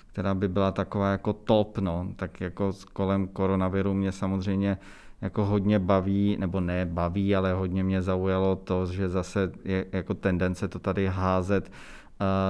která 0.07 0.35
by 0.35 0.49
byla 0.49 0.73
taková 0.73 1.11
jako 1.11 1.33
top, 1.33 1.79
no, 1.79 2.09
tak 2.17 2.41
jako 2.41 2.73
kolem 2.93 3.29
koronaviru 3.29 3.95
mě 3.95 4.13
samozřejmě 4.13 4.79
jako 5.21 5.45
hodně 5.45 5.79
baví, 5.79 6.37
nebo 6.41 6.61
ne 6.61 6.87
baví, 6.87 7.37
ale 7.37 7.53
hodně 7.53 7.85
mě 7.85 8.03
zaujalo 8.03 8.57
to, 8.57 8.87
že 8.87 9.09
zase 9.09 9.53
je 9.65 9.87
jako 9.93 10.15
tendence 10.15 10.69
to 10.69 10.79
tady 10.79 11.07
házet 11.07 11.73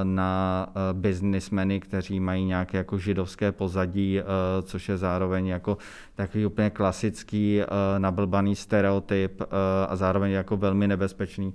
na 0.02 0.66
biznismeny, 0.92 1.80
kteří 1.80 2.20
mají 2.20 2.44
nějaké 2.44 2.78
jako 2.78 2.98
židovské 2.98 3.52
pozadí, 3.52 4.20
což 4.62 4.88
je 4.88 4.96
zároveň 4.96 5.46
jako 5.46 5.78
takový 6.14 6.46
úplně 6.46 6.70
klasický 6.70 7.60
nablbaný 7.98 8.56
stereotyp 8.56 9.42
a 9.88 9.96
zároveň 9.96 10.32
jako 10.32 10.56
velmi 10.56 10.88
nebezpečný, 10.88 11.54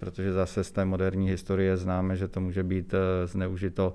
protože 0.00 0.32
zase 0.32 0.64
z 0.64 0.72
té 0.72 0.84
moderní 0.84 1.28
historie 1.28 1.76
známe, 1.76 2.16
že 2.16 2.28
to 2.28 2.40
může 2.40 2.62
být 2.62 2.94
zneužito 3.24 3.94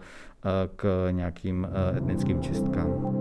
k 0.76 1.08
nějakým 1.12 1.68
etnickým 1.98 2.42
čistkám. 2.42 3.16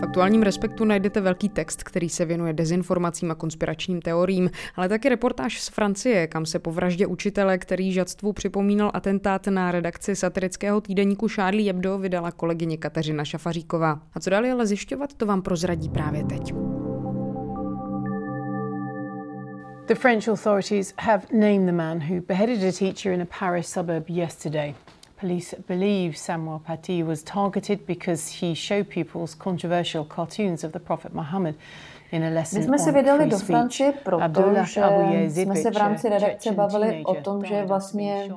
V 0.00 0.02
aktuálním 0.02 0.42
respektu 0.42 0.84
najdete 0.84 1.20
velký 1.20 1.48
text, 1.48 1.82
který 1.82 2.08
se 2.08 2.24
věnuje 2.24 2.52
dezinformacím 2.52 3.30
a 3.30 3.34
konspiračním 3.34 4.02
teoriím, 4.02 4.50
ale 4.76 4.88
také 4.88 5.08
reportáž 5.08 5.60
z 5.60 5.68
Francie, 5.68 6.26
kam 6.26 6.46
se 6.46 6.58
po 6.58 6.72
vraždě 6.72 7.06
učitele, 7.06 7.58
který 7.58 7.92
žadstvu 7.92 8.32
připomínal 8.32 8.90
atentát 8.94 9.46
na 9.46 9.72
redakci 9.72 10.16
satirického 10.16 10.80
týdeníku 10.80 11.28
Charlie 11.28 11.66
Hebdo, 11.72 11.98
vydala 11.98 12.32
kolegyně 12.32 12.76
Kateřina 12.76 13.24
Šafaříková. 13.24 14.00
A 14.14 14.20
co 14.20 14.30
dali 14.30 14.50
ale 14.50 14.66
zjišťovat, 14.66 15.14
to 15.14 15.26
vám 15.26 15.42
prozradí 15.42 15.88
právě 15.88 16.24
teď. 16.24 16.54
The 19.90 19.96
French 19.96 20.28
authorities 20.28 20.94
have 20.98 21.32
named 21.32 21.66
the 21.66 21.72
man 21.72 22.00
who 22.00 22.20
beheaded 22.20 22.62
a 22.62 22.70
teacher 22.70 23.12
in 23.12 23.20
a 23.20 23.26
Paris 23.26 23.66
suburb 23.66 24.08
yesterday. 24.08 24.76
Police 25.16 25.52
believe 25.66 26.16
Samuel 26.16 26.62
Paty 26.64 27.02
was 27.02 27.24
targeted 27.24 27.84
because 27.86 28.28
he 28.28 28.54
showed 28.54 28.88
pupils 28.88 29.34
controversial 29.34 30.04
cartoons 30.04 30.62
of 30.62 30.70
the 30.70 30.78
Prophet 30.78 31.12
Muhammad. 31.12 31.56
My 32.12 32.62
jsme 32.62 32.78
se 32.78 32.92
vydali 32.92 33.26
do 33.26 33.38
Francie, 33.38 33.92
protože 33.92 34.66
jsme 35.28 35.56
se 35.56 35.70
v 35.70 35.76
rámci 35.76 36.08
redakce 36.08 36.52
bavili 36.52 37.02
o 37.04 37.14
tom, 37.14 37.44
že 37.44 37.54
je 37.54 37.66
vlastně 37.66 38.28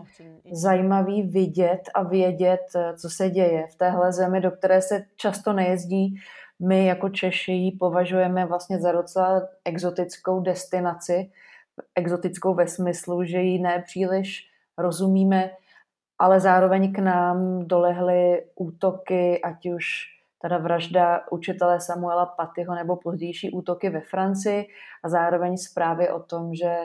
zajímavý 0.52 1.22
vidět 1.22 1.82
a 1.94 2.04
vědět, 2.04 2.62
co 2.98 3.10
se 3.10 3.30
děje 3.30 3.68
v 3.74 3.76
téhle 3.76 4.12
zemi, 4.14 4.42
do 4.42 4.52
které 4.52 4.82
se 4.82 5.04
často 5.16 5.54
nejezdí. 5.54 6.16
My 6.60 6.86
jako 6.86 7.10
Češi 7.10 7.52
ji 7.52 7.72
považujeme 7.72 8.46
vlastně 8.46 8.80
za 8.80 8.92
docela 8.92 9.42
exotickou 9.66 10.40
destinaci, 10.40 11.32
exotickou 11.96 12.54
ve 12.54 12.68
smyslu, 12.68 13.24
že 13.24 13.38
ji 13.38 13.60
nepříliš 13.60 14.50
rozumíme 14.78 15.50
ale 16.20 16.40
zároveň 16.40 16.94
k 16.94 17.00
nám 17.00 17.68
dolehly 17.68 18.44
útoky, 18.56 19.42
ať 19.42 19.66
už 19.76 19.86
teda 20.42 20.58
vražda 20.58 21.22
učitele 21.32 21.80
Samuela 21.80 22.26
Patyho 22.26 22.76
nebo 22.76 22.96
pozdější 22.96 23.52
útoky 23.52 23.90
ve 23.90 24.02
Francii 24.02 24.68
a 25.04 25.10
zároveň 25.10 25.58
zprávy 25.58 26.10
o 26.10 26.20
tom, 26.20 26.56
že 26.56 26.76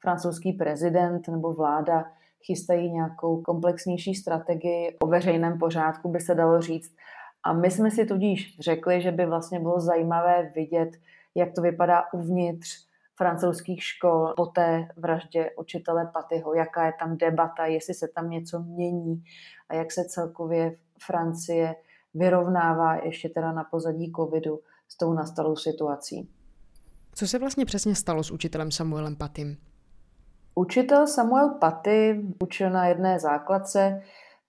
francouzský 0.00 0.52
prezident 0.52 1.28
nebo 1.28 1.52
vláda 1.52 2.04
chystají 2.42 2.92
nějakou 2.92 3.42
komplexnější 3.42 4.14
strategii 4.14 4.96
o 5.02 5.06
veřejném 5.06 5.58
pořádku, 5.58 6.08
by 6.08 6.20
se 6.20 6.34
dalo 6.34 6.60
říct. 6.60 6.96
A 7.44 7.52
my 7.52 7.70
jsme 7.70 7.90
si 7.90 8.06
tudíž 8.06 8.56
řekli, 8.60 9.00
že 9.00 9.12
by 9.12 9.26
vlastně 9.26 9.60
bylo 9.60 9.80
zajímavé 9.80 10.52
vidět, 10.54 10.90
jak 11.34 11.48
to 11.54 11.62
vypadá 11.62 12.04
uvnitř 12.12 12.88
francouzských 13.16 13.82
škol 13.82 14.32
po 14.36 14.46
té 14.46 14.88
vraždě 14.96 15.50
učitele 15.58 16.10
Patyho, 16.12 16.54
jaká 16.54 16.86
je 16.86 16.92
tam 16.98 17.16
debata, 17.16 17.66
jestli 17.66 17.94
se 17.94 18.08
tam 18.14 18.30
něco 18.30 18.60
mění 18.60 19.22
a 19.68 19.74
jak 19.74 19.92
se 19.92 20.04
celkově 20.04 20.76
Francie 21.06 21.74
vyrovnává 22.14 22.96
ještě 22.96 23.28
teda 23.28 23.52
na 23.52 23.64
pozadí 23.64 24.12
covidu 24.16 24.60
s 24.88 24.96
tou 24.96 25.12
nastalou 25.12 25.56
situací. 25.56 26.28
Co 27.14 27.26
se 27.26 27.38
vlastně 27.38 27.64
přesně 27.64 27.94
stalo 27.94 28.24
s 28.24 28.30
učitelem 28.30 28.70
Samuelem 28.70 29.16
Patym? 29.16 29.56
Učitel 30.54 31.06
Samuel 31.06 31.50
Paty 31.60 32.26
učil 32.42 32.70
na 32.70 32.86
jedné 32.86 33.18
základce 33.18 34.02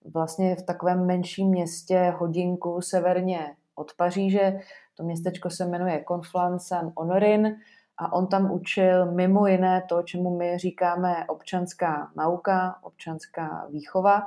vlastně 0.06 0.56
v 0.56 0.63
takovém 0.63 1.06
menším 1.06 1.50
městě 1.50 2.13
hodinku 2.18 2.82
severně 2.82 3.56
od 3.75 3.94
Paříže. 3.98 4.60
To 4.98 5.03
městečko 5.03 5.50
se 5.50 5.65
jmenuje 5.65 6.03
Conflans-Saint-Honorin 6.08 7.56
a 7.98 8.13
on 8.13 8.27
tam 8.27 8.51
učil 8.51 9.12
mimo 9.12 9.48
jiné 9.48 9.84
to, 9.89 10.03
čemu 10.03 10.38
my 10.38 10.58
říkáme 10.58 11.25
občanská 11.27 12.12
nauka, 12.18 12.75
občanská 12.82 13.68
výchova. 13.70 14.22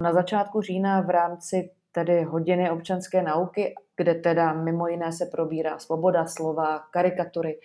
Na 0.00 0.12
začátku 0.12 0.60
října 0.60 1.00
v 1.00 1.10
rámci 1.10 1.70
tedy 1.92 2.22
hodiny 2.22 2.70
občanské 2.70 3.22
nauky, 3.22 3.74
kde 3.96 4.14
teda 4.14 4.52
mimo 4.52 4.88
jiné 4.88 5.12
se 5.12 5.26
probírá 5.26 5.78
svoboda 5.78 6.26
slova, 6.26 6.78
karikatury, 6.90 7.60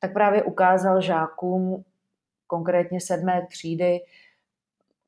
tak 0.00 0.12
právě 0.12 0.42
ukázal 0.42 1.00
žákům, 1.00 1.84
konkrétně 2.46 3.00
sedmé 3.00 3.46
třídy, 3.50 4.00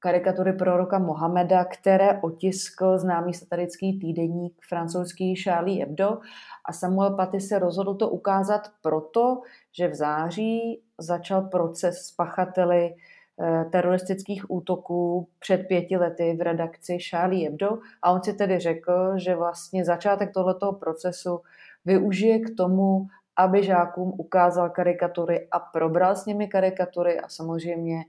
karikatury 0.02 0.52
proroka 0.52 0.98
Mohameda, 0.98 1.64
které 1.64 2.20
otiskl 2.20 2.98
známý 2.98 3.34
satirický 3.34 3.98
týdeník 3.98 4.54
francouzský 4.68 5.34
Charlie 5.36 5.80
Hebdo. 5.80 6.18
A 6.64 6.72
Samuel 6.72 7.16
Paty 7.16 7.40
se 7.40 7.58
rozhodl 7.58 7.94
to 7.94 8.08
ukázat 8.10 8.68
proto, 8.82 9.40
že 9.72 9.88
v 9.88 9.94
září 9.94 10.82
začal 10.98 11.42
proces 11.42 11.98
s 11.98 12.10
pachateli 12.10 12.94
eh, 12.94 13.64
teroristických 13.72 14.50
útoků 14.50 15.28
před 15.38 15.58
pěti 15.58 15.96
lety 15.96 16.36
v 16.38 16.40
redakci 16.40 16.98
Charlie 17.10 17.48
Hebdo. 17.48 17.78
A 18.02 18.12
on 18.12 18.22
si 18.22 18.34
tedy 18.34 18.58
řekl, 18.58 19.12
že 19.16 19.36
vlastně 19.36 19.84
začátek 19.84 20.32
tohoto 20.34 20.72
procesu 20.72 21.40
využije 21.84 22.38
k 22.38 22.56
tomu, 22.56 23.06
aby 23.36 23.62
žákům 23.62 24.12
ukázal 24.18 24.70
karikatury 24.70 25.48
a 25.50 25.58
probral 25.58 26.16
s 26.16 26.26
nimi 26.26 26.48
karikatury 26.48 27.20
a 27.20 27.28
samozřejmě 27.28 28.04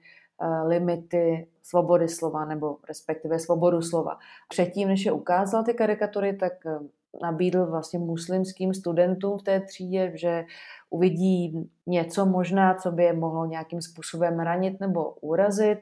limity 0.68 1.48
svobody 1.64 2.10
slova 2.10 2.46
nebo 2.46 2.78
respektive 2.88 3.40
svobodu 3.40 3.82
slova. 3.82 4.18
Předtím, 4.50 4.88
než 4.88 5.06
je 5.06 5.12
ukázal 5.12 5.64
ty 5.64 5.74
karikatury, 5.74 6.34
tak 6.34 6.54
eh, 6.66 6.80
nabídl 7.22 7.66
vlastně 7.66 8.00
muslimským 8.00 8.74
studentům 8.74 9.38
v 9.38 9.44
té 9.44 9.60
třídě, 9.60 10.12
že 10.16 10.46
uvidí 10.90 11.70
něco 11.88 12.26
možná, 12.26 12.74
co 12.74 12.92
by 12.92 13.04
je 13.04 13.14
mohlo 13.14 13.46
nějakým 13.46 13.82
způsobem 13.82 14.40
ranit 14.40 14.80
nebo 14.80 15.12
urazit. 15.12 15.80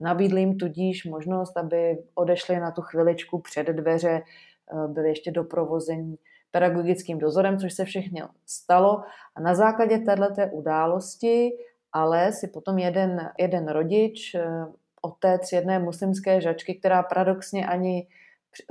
Nabídl 0.00 0.38
jim 0.38 0.58
tudíž 0.58 1.04
možnost, 1.04 1.56
aby 1.56 1.98
odešli 2.14 2.60
na 2.60 2.70
tu 2.70 2.82
chviličku 2.82 3.38
před 3.38 3.66
dveře, 3.66 4.22
eh, 4.22 4.88
byli 4.88 5.08
ještě 5.08 5.30
doprovození 5.30 6.18
pedagogickým 6.50 7.18
dozorem, 7.18 7.58
což 7.58 7.74
se 7.74 7.84
všechno 7.84 8.28
stalo. 8.46 9.02
A 9.34 9.40
na 9.40 9.54
základě 9.54 9.98
této 9.98 10.42
události 10.52 11.50
ale 11.92 12.32
si 12.32 12.48
potom 12.48 12.78
jeden, 12.78 13.30
jeden 13.38 13.68
rodič, 13.68 14.34
eh, 14.34 14.66
otec 15.02 15.52
jedné 15.52 15.78
muslimské 15.78 16.40
žačky, 16.40 16.74
která 16.74 17.02
paradoxně 17.02 17.66
ani 17.66 18.06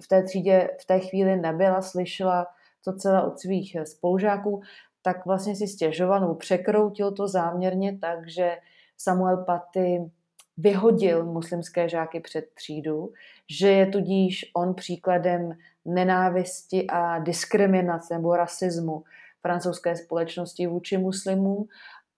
v 0.03 0.07
té 0.07 0.23
třídě 0.23 0.69
v 0.81 0.85
té 0.85 0.99
chvíli 0.99 1.35
nebyla, 1.35 1.81
slyšela 1.81 2.47
to 2.83 2.93
celé 2.93 3.23
od 3.23 3.39
svých 3.39 3.77
spolužáků, 3.83 4.61
tak 5.01 5.25
vlastně 5.25 5.55
si 5.55 5.67
stěžoval 5.67 6.21
nebo 6.21 6.35
překroutil 6.35 7.11
to 7.11 7.27
záměrně 7.27 7.97
tak, 7.97 8.29
že 8.29 8.57
Samuel 8.97 9.37
Paty 9.37 10.11
vyhodil 10.57 11.25
muslimské 11.25 11.89
žáky 11.89 12.19
před 12.19 12.45
třídu, 12.53 13.13
že 13.49 13.71
je 13.71 13.85
tudíž 13.85 14.51
on 14.55 14.73
příkladem 14.73 15.51
nenávisti 15.85 16.87
a 16.87 17.19
diskriminace 17.19 18.13
nebo 18.13 18.35
rasismu 18.35 19.03
francouzské 19.41 19.95
společnosti 19.95 20.67
vůči 20.67 20.97
muslimům 20.97 21.67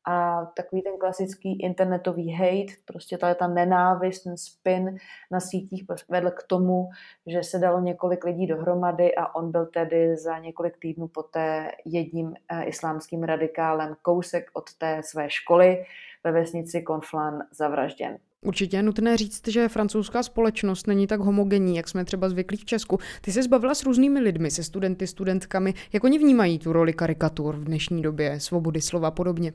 a 0.06 0.46
takový 0.46 0.82
ten 0.82 0.98
klasický 1.00 1.62
internetový 1.62 2.32
hate, 2.32 2.74
prostě 2.86 3.18
tady 3.18 3.36
ta 3.36 3.48
nenávist, 3.48 4.24
ten 4.24 4.38
spin 4.38 4.98
na 5.32 5.40
sítích 5.40 5.84
vedl 6.10 6.32
k 6.32 6.44
tomu, 6.44 6.90
že 7.28 7.44
se 7.44 7.60
dalo 7.60 7.80
několik 7.80 8.24
lidí 8.24 8.48
dohromady 8.48 9.16
a 9.16 9.36
on 9.36 9.52
byl 9.52 9.66
tedy 9.66 10.18
za 10.18 10.40
několik 10.40 10.78
týdnů 10.78 11.08
poté 11.08 11.72
jedním 11.86 12.34
eh, 12.50 12.64
islámským 12.64 13.24
radikálem 13.24 13.96
kousek 14.02 14.52
od 14.54 14.74
té 14.78 15.02
své 15.04 15.30
školy 15.30 15.86
ve 16.24 16.32
vesnici 16.32 16.84
Conflan 16.88 17.40
zavražděn. 17.52 18.18
Určitě 18.42 18.78
je 18.78 18.84
nutné 18.84 19.18
říct, 19.18 19.48
že 19.48 19.70
francouzská 19.70 20.24
společnost 20.24 20.88
není 20.88 21.08
tak 21.08 21.20
homogenní, 21.20 21.76
jak 21.76 21.88
jsme 21.88 22.06
třeba 22.06 22.30
zvyklí 22.30 22.58
v 22.58 22.66
Česku. 22.66 23.00
Ty 23.22 23.32
se 23.32 23.44
zbavila 23.44 23.76
s 23.76 23.84
různými 23.84 24.20
lidmi, 24.20 24.52
se 24.52 24.64
studenty, 24.64 25.08
studentkami. 25.08 25.74
Jak 25.94 26.04
oni 26.04 26.20
vnímají 26.20 26.60
tu 26.60 26.74
roli 26.74 26.94
karikatur 26.94 27.56
v 27.56 27.64
dnešní 27.64 28.02
době, 28.02 28.40
svobody 28.40 28.82
slova 28.82 29.12
podobně? 29.12 29.54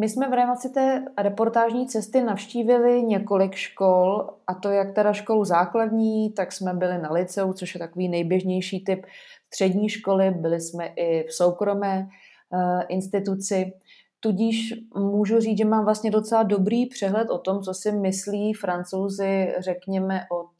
My 0.00 0.08
jsme 0.08 0.28
v 0.28 0.32
rámci 0.32 0.70
té 0.70 1.04
reportážní 1.18 1.86
cesty 1.86 2.24
navštívili 2.24 3.02
několik 3.02 3.54
škol, 3.54 4.30
a 4.46 4.54
to 4.54 4.70
jak 4.70 4.94
teda 4.94 5.12
školu 5.12 5.44
základní, 5.44 6.32
tak 6.32 6.52
jsme 6.52 6.74
byli 6.74 6.98
na 6.98 7.12
liceu, 7.12 7.52
což 7.52 7.74
je 7.74 7.78
takový 7.78 8.08
nejběžnější 8.08 8.84
typ 8.84 9.06
střední 9.46 9.88
školy, 9.88 10.30
byli 10.30 10.60
jsme 10.60 10.86
i 10.86 11.24
v 11.28 11.32
soukromé 11.32 12.08
uh, 12.50 12.82
instituci. 12.88 13.72
Tudíž 14.20 14.74
můžu 14.96 15.40
říct, 15.40 15.58
že 15.58 15.64
mám 15.64 15.84
vlastně 15.84 16.10
docela 16.10 16.42
dobrý 16.42 16.86
přehled 16.86 17.30
o 17.30 17.38
tom, 17.38 17.62
co 17.62 17.74
si 17.74 17.92
myslí 17.92 18.54
francouzi, 18.54 19.54
řekněme, 19.58 20.20
od 20.30 20.50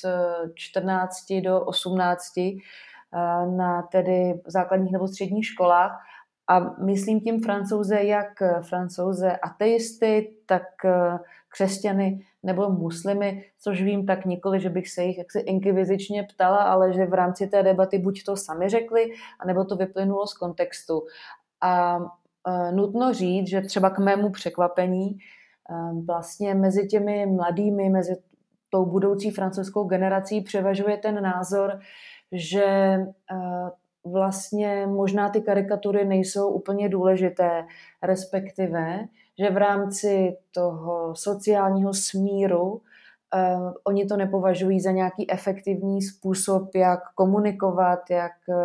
14 0.55 1.31
eh, 1.31 1.41
do 1.41 1.61
18 1.61 2.39
eh, 2.39 2.53
na 3.57 3.83
tedy 3.83 4.41
základních 4.47 4.93
nebo 4.93 5.09
středních 5.09 5.47
školách. 5.47 6.01
A 6.51 6.75
myslím 6.83 7.21
tím 7.21 7.43
francouze 7.43 8.03
jak 8.03 8.43
eh, 8.43 8.63
francouze 8.63 9.37
ateisty, 9.37 10.37
tak 10.47 10.63
eh, 10.85 11.19
křesťany 11.49 12.27
nebo 12.43 12.71
muslimy, 12.71 13.45
což 13.59 13.83
vím 13.83 14.07
tak 14.07 14.25
nikoli, 14.25 14.61
že 14.61 14.71
bych 14.71 14.91
se 14.91 15.05
jich 15.05 15.19
jaksi 15.19 15.39
inkvizičně 15.39 16.23
ptala, 16.35 16.57
ale 16.57 16.93
že 16.93 17.07
v 17.07 17.15
rámci 17.15 17.47
té 17.47 17.63
debaty 17.63 17.99
buď 17.99 18.25
to 18.25 18.37
sami 18.37 18.69
řekli, 18.69 19.07
anebo 19.41 19.65
to 19.65 19.77
vyplynulo 19.77 20.27
z 20.27 20.35
kontextu. 20.35 21.03
A 21.61 21.99
e, 22.47 22.73
nutno 22.73 23.15
říct, 23.15 23.49
že 23.49 23.61
třeba 23.61 23.91
k 23.91 23.99
mému 23.99 24.31
překvapení 24.31 25.19
vlastně 26.07 26.55
mezi 26.55 26.87
těmi 26.87 27.27
mladými, 27.27 27.89
mezi 27.89 28.17
tou 28.71 28.87
budoucí 28.87 29.31
francouzskou 29.31 29.85
generací 29.85 30.41
převažuje 30.41 30.97
ten 30.97 31.23
názor, 31.23 31.81
že 32.33 32.97
vlastně 34.05 34.87
možná 34.87 35.29
ty 35.29 35.41
karikatury 35.41 36.05
nejsou 36.05 36.49
úplně 36.49 36.89
důležité, 36.89 37.65
respektive, 38.03 38.99
že 39.39 39.51
v 39.51 39.57
rámci 39.57 40.37
toho 40.55 41.15
sociálního 41.17 41.95
smíru 41.95 42.73
uh, 42.73 42.81
oni 43.85 44.07
to 44.07 44.17
nepovažují 44.17 44.81
za 44.81 44.91
nějaký 44.91 45.31
efektivní 45.31 46.03
způsob, 46.03 46.75
jak 46.75 47.01
komunikovat, 47.15 48.11
jak 48.11 48.33
uh, 48.49 48.57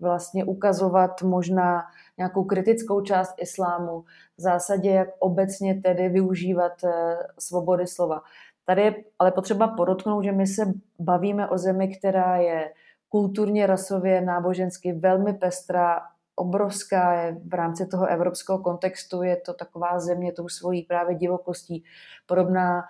vlastně 0.00 0.44
ukazovat 0.44 1.22
možná 1.22 1.82
nějakou 2.18 2.44
kritickou 2.44 3.00
část 3.00 3.34
islámu, 3.40 4.04
v 4.38 4.40
zásadě 4.40 4.90
jak 4.90 5.08
obecně 5.18 5.80
tedy 5.80 6.08
využívat 6.08 6.72
uh, 6.84 6.90
svobody 7.38 7.86
slova. 7.86 8.22
Tady 8.64 8.82
je 8.82 8.94
ale 9.18 9.32
potřeba 9.32 9.68
podotknout, 9.68 10.22
že 10.22 10.32
my 10.32 10.46
se 10.46 10.72
bavíme 10.98 11.48
o 11.48 11.58
zemi, 11.58 11.96
která 11.96 12.36
je 12.36 12.72
kulturně, 13.12 13.66
rasově, 13.66 14.20
nábožensky 14.20 14.92
velmi 14.92 15.34
pestrá, 15.34 16.00
obrovská 16.36 17.14
je 17.14 17.36
v 17.46 17.54
rámci 17.54 17.86
toho 17.86 18.06
evropského 18.06 18.58
kontextu, 18.58 19.22
je 19.22 19.36
to 19.36 19.54
taková 19.54 20.00
země 20.00 20.32
tou 20.32 20.48
svojí 20.48 20.82
právě 20.82 21.14
divokostí, 21.14 21.84
podobná 22.26 22.82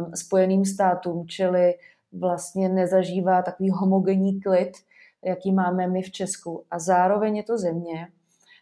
um, 0.00 0.16
spojeným 0.16 0.64
státům, 0.64 1.28
čili 1.28 1.74
vlastně 2.12 2.68
nezažívá 2.68 3.42
takový 3.42 3.70
homogenní 3.70 4.40
klid, 4.40 4.72
jaký 5.24 5.52
máme 5.52 5.86
my 5.86 6.02
v 6.02 6.10
Česku. 6.10 6.64
A 6.70 6.78
zároveň 6.78 7.36
je 7.36 7.42
to 7.42 7.58
země, 7.58 8.08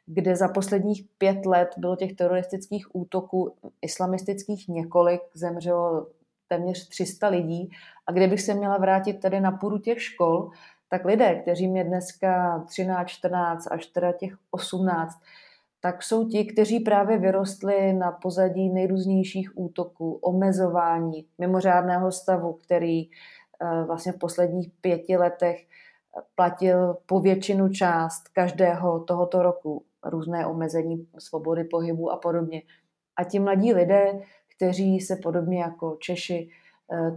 kde 0.07 0.37
za 0.37 0.49
posledních 0.49 1.07
pět 1.19 1.47
let 1.47 1.69
bylo 1.77 1.97
těch 1.97 2.13
teroristických 2.13 2.97
útoků 2.97 3.55
islamistických 3.83 4.69
několik, 4.69 5.21
zemřelo 5.35 6.07
téměř 6.49 6.89
300 6.89 7.29
lidí. 7.29 7.71
A 8.07 8.13
kdybych 8.13 8.41
se 8.43 8.55
měla 8.55 8.79
vrátit 8.79 9.21
tady 9.21 9.41
na 9.41 9.53
půdu 9.53 9.79
těch 9.79 10.03
škol, 10.03 10.51
tak 10.89 11.05
lidé, 11.05 11.35
kteří 11.35 11.69
mě 11.69 11.85
dneska 11.85 12.65
13, 12.67 13.09
14 13.09 13.67
až 13.71 13.87
teda 13.87 14.13
těch 14.13 14.33
18, 14.51 15.19
tak 15.81 16.03
jsou 16.03 16.29
ti, 16.29 16.45
kteří 16.45 16.81
právě 16.81 17.19
vyrostli 17.19 17.93
na 17.93 18.13
pozadí 18.13 18.69
nejrůznějších 18.69 19.59
útoků, 19.59 20.13
omezování, 20.13 21.27
mimořádného 21.39 22.13
stavu, 22.13 22.53
který 22.53 23.03
eh, 23.03 23.85
vlastně 23.87 24.13
v 24.13 24.19
posledních 24.19 24.71
pěti 24.81 25.17
letech 25.17 25.67
platil 26.35 26.97
po 27.07 27.21
většinu 27.21 27.69
část 27.69 28.29
každého 28.29 29.01
tohoto 29.01 29.43
roku, 29.43 29.85
různé 30.05 30.47
omezení 30.47 31.09
svobody 31.19 31.65
pohybu 31.65 32.11
a 32.11 32.17
podobně. 32.17 32.63
A 33.17 33.25
ti 33.25 33.39
mladí 33.39 33.75
lidé, 33.75 34.21
kteří 34.57 35.01
se 35.01 35.17
podobně 35.17 35.61
jako 35.61 35.97
Češi 36.01 36.49
eh, 36.51 36.66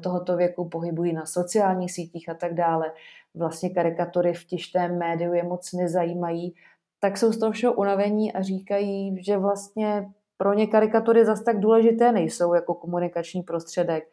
tohoto 0.04 0.38
věku 0.38 0.70
pohybují 0.70 1.14
na 1.14 1.26
sociálních 1.26 1.92
sítích 1.92 2.30
a 2.30 2.34
tak 2.34 2.54
dále, 2.54 2.92
vlastně 3.36 3.70
karikatury 3.70 4.34
v 4.34 4.46
tištém 4.46 4.98
médiu 4.98 5.34
je 5.34 5.44
moc 5.44 5.74
nezajímají, 5.74 6.56
tak 7.00 7.18
jsou 7.18 7.32
z 7.32 7.40
toho 7.40 7.52
všeho 7.52 7.74
unavení 7.74 8.34
a 8.34 8.42
říkají, 8.42 9.24
že 9.24 9.38
vlastně 9.38 10.10
pro 10.38 10.54
ně 10.54 10.68
karikatury 10.68 11.26
zas 11.26 11.44
tak 11.44 11.60
důležité 11.60 12.12
nejsou 12.12 12.54
jako 12.54 12.74
komunikační 12.74 13.44
prostředek, 13.44 14.04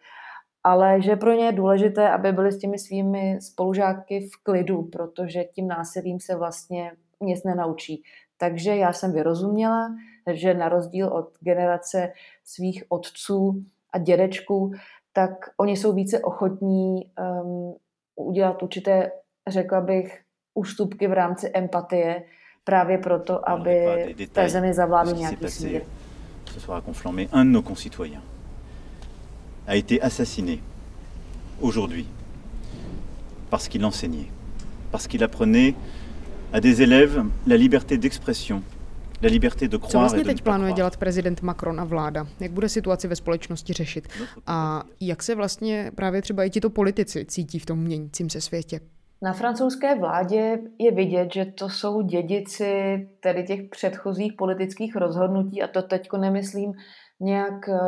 ale 0.64 1.02
že 1.02 1.16
pro 1.16 1.32
ně 1.32 1.44
je 1.44 1.52
důležité, 1.52 2.10
aby 2.10 2.32
byli 2.32 2.52
s 2.52 2.58
těmi 2.58 2.78
svými 2.78 3.38
spolužáky 3.40 4.20
v 4.20 4.42
klidu, 4.42 4.82
protože 4.82 5.44
tím 5.44 5.68
násilím 5.68 6.20
se 6.20 6.36
vlastně 6.36 6.92
nic 7.20 7.44
nenaučí. 7.44 8.02
Takže 8.38 8.76
já 8.76 8.92
jsem 8.92 9.12
vyrozuměla, 9.12 9.88
že 10.32 10.54
na 10.54 10.68
rozdíl 10.68 11.08
od 11.08 11.28
generace 11.40 12.12
svých 12.44 12.84
otců 12.88 13.62
a 13.92 13.98
dědečků, 13.98 14.72
tak 15.16 15.50
oni 15.56 15.76
jsou 15.76 15.92
více 15.92 16.20
ochotní 16.20 17.10
um, 17.42 17.74
udělat 18.16 18.62
určité, 18.62 19.10
řekla 19.48 19.80
bych, 19.80 20.20
ústupky 20.54 21.08
v 21.08 21.12
rámci 21.12 21.50
empatie, 21.54 22.22
právě 22.64 22.98
proto, 22.98 23.48
aby 23.48 24.14
v 24.18 24.28
té 24.28 24.48
zemi 24.48 24.74
zavládl 24.74 25.12
nějaký 25.12 25.48
smír. 25.48 25.82
Ce 26.54 26.60
soir 26.60 26.78
à 26.78 26.82
Conflans, 26.84 27.16
mais 27.16 27.28
un 27.32 27.44
de 27.44 27.50
nos 27.50 27.64
concitoyens 27.64 28.22
a 29.66 29.74
été 29.74 30.02
assassiné 30.02 30.58
aujourd'hui, 31.60 32.06
parce 33.50 33.68
qu'il 33.68 33.84
enseignait, 33.84 34.30
parce 34.90 35.06
qu'il 35.06 35.24
apprenait 35.24 35.74
à 36.52 36.60
des 36.60 36.82
élèves 36.82 37.24
la 37.46 37.56
liberté 37.56 37.98
d'expression, 37.98 38.62
la 39.22 39.28
liberté 39.28 39.68
de 39.68 39.78
croire 39.78 39.92
Co 39.92 39.98
vlastně 39.98 40.24
teď 40.24 40.42
plánuje 40.42 40.72
dělat 40.72 40.96
prezident 40.96 41.42
Macron 41.42 41.80
a 41.80 41.84
vláda? 41.84 42.26
Jak 42.40 42.52
bude 42.52 42.68
situaci 42.68 43.08
ve 43.08 43.16
společnosti 43.16 43.72
řešit? 43.72 44.08
A 44.46 44.82
jak 45.00 45.22
se 45.22 45.34
vlastně 45.34 45.92
právě 45.94 46.22
třeba 46.22 46.44
i 46.44 46.50
tito 46.50 46.70
politici 46.70 47.24
cítí 47.24 47.58
v 47.58 47.66
tom 47.66 47.78
měnícím 47.78 48.30
se 48.30 48.40
světě? 48.40 48.80
Na 49.22 49.32
francouzské 49.32 49.94
vládě 49.94 50.58
je 50.78 50.92
vidět, 50.92 51.32
že 51.32 51.44
to 51.44 51.68
jsou 51.68 52.02
dědici 52.02 53.08
tedy 53.20 53.44
těch 53.44 53.60
předchozích 53.70 54.32
politických 54.32 54.96
rozhodnutí 54.96 55.62
a 55.62 55.68
to 55.68 55.82
teďko 55.82 56.16
nemyslím 56.16 56.72
nějak 57.20 57.68
eh, 57.68 57.78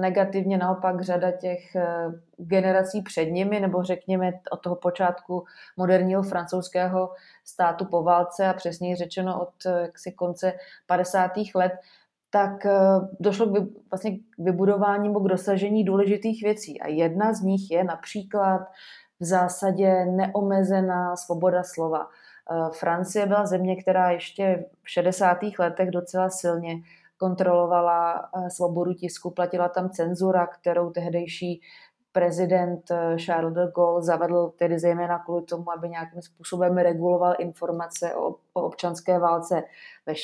negativně, 0.00 0.58
naopak 0.58 1.00
řada 1.00 1.30
těch 1.30 1.76
eh, 1.76 2.06
generací 2.36 3.02
před 3.02 3.24
nimi, 3.24 3.60
nebo 3.60 3.82
řekněme 3.82 4.32
od 4.52 4.60
toho 4.60 4.76
počátku 4.76 5.44
moderního 5.76 6.22
francouzského 6.22 7.10
státu 7.50 7.84
po 7.84 8.02
válce 8.02 8.46
a 8.46 8.52
přesněji 8.52 8.96
řečeno 8.96 9.40
od 9.42 9.66
eh, 9.66 9.80
jaksi 9.80 10.12
konce 10.12 10.52
50. 10.86 11.30
let, 11.54 11.72
tak 12.32 12.66
došlo 13.20 13.46
k, 13.46 13.68
vlastně 13.90 14.18
k 14.18 14.22
vybudování 14.38 15.08
nebo 15.08 15.20
k 15.20 15.28
dosažení 15.28 15.84
důležitých 15.84 16.42
věcí. 16.42 16.80
A 16.80 16.88
jedna 16.88 17.32
z 17.32 17.40
nich 17.40 17.70
je 17.70 17.84
například 17.84 18.60
v 19.20 19.24
zásadě 19.24 20.04
neomezená 20.04 21.16
svoboda 21.16 21.62
slova. 21.62 22.08
Francie 22.72 23.26
byla 23.26 23.46
země, 23.46 23.76
která 23.82 24.10
ještě 24.10 24.64
v 24.82 24.90
60. 24.90 25.38
letech 25.58 25.90
docela 25.90 26.30
silně 26.30 26.74
kontrolovala 27.20 28.30
eh, 28.36 28.50
svobodu 28.50 28.94
tisku, 28.94 29.30
platila 29.30 29.68
tam 29.68 29.90
cenzura, 29.90 30.46
kterou 30.46 30.90
tehdejší 30.90 31.60
prezident 32.12 32.90
eh, 32.90 33.16
Charles 33.18 33.54
de 33.54 33.70
Gaulle 33.74 34.02
zavedl 34.02 34.52
tedy 34.56 34.78
zejména 34.78 35.18
kvůli 35.18 35.42
tomu, 35.42 35.72
aby 35.72 35.88
nějakým 35.88 36.22
způsobem 36.22 36.78
reguloval 36.78 37.34
informace 37.38 38.14
o, 38.14 38.34
o 38.52 38.62
občanské 38.62 39.18
válce 39.18 39.62
ve, 40.06 40.14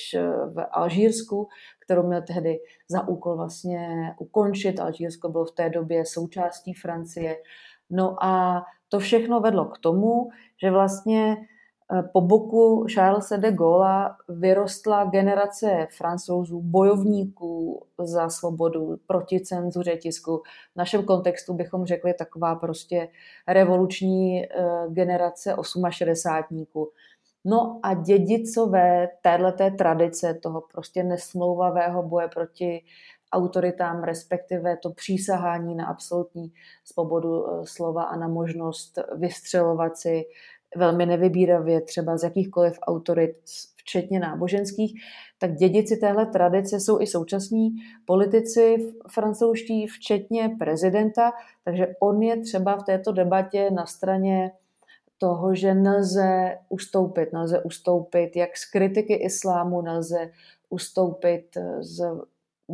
v 0.54 0.66
Alžírsku, 0.70 1.48
kterou 1.80 2.06
měl 2.06 2.22
tehdy 2.22 2.58
za 2.88 3.08
úkol 3.08 3.36
vlastně 3.36 4.14
ukončit. 4.18 4.80
Alžírsko 4.80 5.28
bylo 5.28 5.44
v 5.44 5.54
té 5.54 5.70
době 5.70 6.06
součástí 6.06 6.74
Francie. 6.74 7.36
No 7.90 8.24
a 8.24 8.62
to 8.88 8.98
všechno 8.98 9.40
vedlo 9.40 9.64
k 9.64 9.78
tomu, 9.78 10.28
že 10.62 10.70
vlastně 10.70 11.36
po 12.12 12.20
boku 12.20 12.86
Charlesa 12.94 13.36
de 13.36 13.52
Gaulle 13.52 14.10
vyrostla 14.28 15.04
generace 15.04 15.86
francouzů, 15.96 16.60
bojovníků 16.62 17.86
za 17.98 18.28
svobodu, 18.28 18.96
proti 19.06 19.40
cenzuře 19.40 19.96
tisku. 19.96 20.42
V 20.72 20.76
našem 20.76 21.04
kontextu 21.04 21.54
bychom 21.54 21.86
řekli 21.86 22.14
taková 22.14 22.54
prostě 22.54 23.08
revoluční 23.48 24.44
eh, 24.44 24.48
generace 24.88 25.56
68. 25.90 26.66
No 27.44 27.80
a 27.82 27.94
dědicové 27.94 29.08
téhleté 29.22 29.70
tradice, 29.70 30.34
toho 30.34 30.62
prostě 30.72 31.02
nesmlouvavého 31.02 32.02
boje 32.02 32.28
proti 32.28 32.84
autoritám, 33.32 34.02
respektive 34.02 34.76
to 34.76 34.90
přísahání 34.90 35.74
na 35.74 35.86
absolutní 35.86 36.52
svobodu 36.84 37.46
eh, 37.46 37.66
slova 37.66 38.02
a 38.02 38.16
na 38.16 38.28
možnost 38.28 38.98
vystřelovat 39.16 39.96
si 39.96 40.24
velmi 40.76 41.06
nevybíravě, 41.06 41.80
třeba 41.80 42.16
z 42.16 42.22
jakýchkoliv 42.22 42.78
autorit, 42.82 43.36
včetně 43.76 44.20
náboženských, 44.20 45.00
tak 45.38 45.54
dědici 45.54 45.96
téhle 45.96 46.26
tradice 46.26 46.80
jsou 46.80 47.00
i 47.00 47.06
současní 47.06 47.68
politici 48.04 48.76
francouzští, 49.10 49.86
včetně 49.86 50.56
prezidenta, 50.58 51.32
takže 51.64 51.86
on 52.00 52.22
je 52.22 52.40
třeba 52.40 52.76
v 52.76 52.82
této 52.82 53.12
debatě 53.12 53.70
na 53.70 53.86
straně 53.86 54.52
toho, 55.18 55.54
že 55.54 55.74
nelze 55.74 56.58
ustoupit, 56.68 57.32
nelze 57.32 57.62
ustoupit 57.62 58.36
jak 58.36 58.56
z 58.56 58.70
kritiky 58.70 59.14
islámu, 59.14 59.82
nelze 59.82 60.30
ustoupit 60.70 61.58
z 61.80 62.04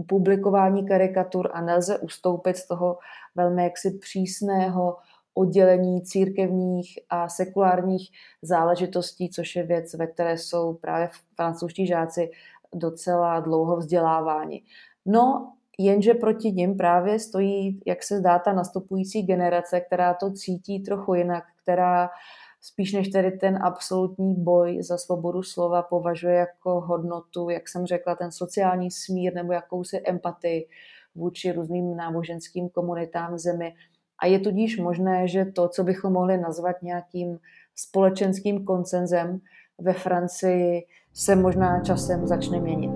publikování 0.06 0.88
karikatur 0.88 1.50
a 1.52 1.60
nelze 1.60 1.98
ustoupit 1.98 2.56
z 2.56 2.66
toho 2.66 2.98
velmi 3.34 3.64
jaksi 3.64 3.90
přísného 3.90 4.96
oddělení 5.34 6.02
církevních 6.02 6.98
a 7.08 7.28
sekulárních 7.28 8.10
záležitostí, 8.42 9.30
což 9.30 9.56
je 9.56 9.62
věc, 9.62 9.94
ve 9.94 10.06
které 10.06 10.38
jsou 10.38 10.74
právě 10.74 11.08
francouzští 11.36 11.86
žáci 11.86 12.30
docela 12.74 13.40
dlouho 13.40 13.76
vzděláváni. 13.76 14.62
No, 15.06 15.52
jenže 15.78 16.14
proti 16.14 16.52
nim 16.52 16.76
právě 16.76 17.18
stojí, 17.18 17.80
jak 17.86 18.02
se 18.02 18.18
zdá, 18.18 18.38
ta 18.38 18.52
nastupující 18.52 19.22
generace, 19.22 19.80
která 19.80 20.14
to 20.14 20.32
cítí 20.32 20.80
trochu 20.80 21.14
jinak, 21.14 21.44
která 21.62 22.10
spíš 22.60 22.92
než 22.92 23.08
tedy 23.08 23.30
ten 23.30 23.58
absolutní 23.62 24.34
boj 24.34 24.82
za 24.82 24.98
svobodu 24.98 25.42
slova 25.42 25.82
považuje 25.82 26.34
jako 26.34 26.80
hodnotu, 26.80 27.50
jak 27.50 27.68
jsem 27.68 27.86
řekla, 27.86 28.14
ten 28.14 28.32
sociální 28.32 28.90
smír 28.90 29.34
nebo 29.34 29.52
jakousi 29.52 30.02
empatii 30.06 30.68
vůči 31.14 31.52
různým 31.52 31.96
náboženským 31.96 32.68
komunitám 32.68 33.34
v 33.34 33.38
zemi 33.38 33.74
a 34.22 34.26
je 34.26 34.38
tudíž 34.38 34.78
možné, 34.78 35.28
že 35.28 35.44
to, 35.44 35.68
co 35.68 35.84
bychom 35.84 36.12
mohli 36.12 36.38
nazvat 36.38 36.82
nějakým 36.82 37.38
společenským 37.74 38.64
koncenzem 38.64 39.40
ve 39.78 39.92
Francii, 39.92 40.82
se 41.12 41.36
možná 41.36 41.80
časem 41.80 42.26
začne 42.26 42.60
měnit. 42.60 42.92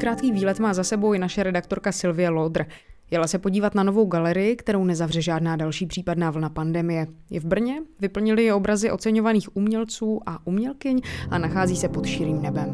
Krátký 0.00 0.32
výlet 0.32 0.58
má 0.58 0.74
za 0.74 0.84
sebou 0.84 1.12
i 1.12 1.18
naše 1.18 1.42
redaktorka 1.42 1.92
Sylvie 1.92 2.28
Lodr. 2.28 2.64
Jela 3.10 3.26
se 3.26 3.38
podívat 3.38 3.74
na 3.74 3.82
novou 3.82 4.06
galerii, 4.06 4.56
kterou 4.56 4.84
nezavře 4.84 5.22
žádná 5.22 5.56
další 5.56 5.86
případná 5.86 6.30
vlna 6.30 6.48
pandemie. 6.48 7.06
Je 7.30 7.40
v 7.40 7.44
Brně, 7.44 7.82
vyplnili 8.00 8.44
je 8.44 8.54
obrazy 8.54 8.90
oceňovaných 8.90 9.56
umělců 9.56 10.20
a 10.26 10.46
umělkyň 10.46 11.00
a 11.30 11.38
nachází 11.38 11.76
se 11.76 11.88
pod 11.88 12.06
širým 12.06 12.42
nebem. 12.42 12.72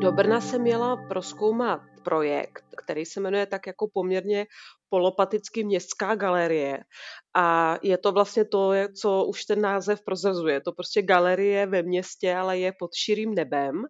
Do 0.00 0.12
Brna 0.12 0.40
jsem 0.40 0.62
měla 0.62 0.96
proskoumat 0.96 1.80
projekt, 2.04 2.64
který 2.84 3.04
se 3.04 3.20
jmenuje 3.20 3.46
tak 3.46 3.66
jako 3.66 3.88
poměrně 3.92 4.46
polopaticky 4.94 5.64
městská 5.64 6.14
galerie. 6.14 6.78
A 7.34 7.78
je 7.82 7.98
to 7.98 8.12
vlastně 8.12 8.44
to, 8.44 8.70
co 9.00 9.24
už 9.24 9.44
ten 9.44 9.60
název 9.60 10.02
prozrazuje. 10.06 10.54
Je 10.54 10.60
to 10.60 10.72
prostě 10.72 11.02
galerie 11.02 11.66
ve 11.66 11.82
městě, 11.82 12.34
ale 12.34 12.58
je 12.58 12.72
pod 12.78 12.94
širým 12.94 13.34
nebem. 13.34 13.82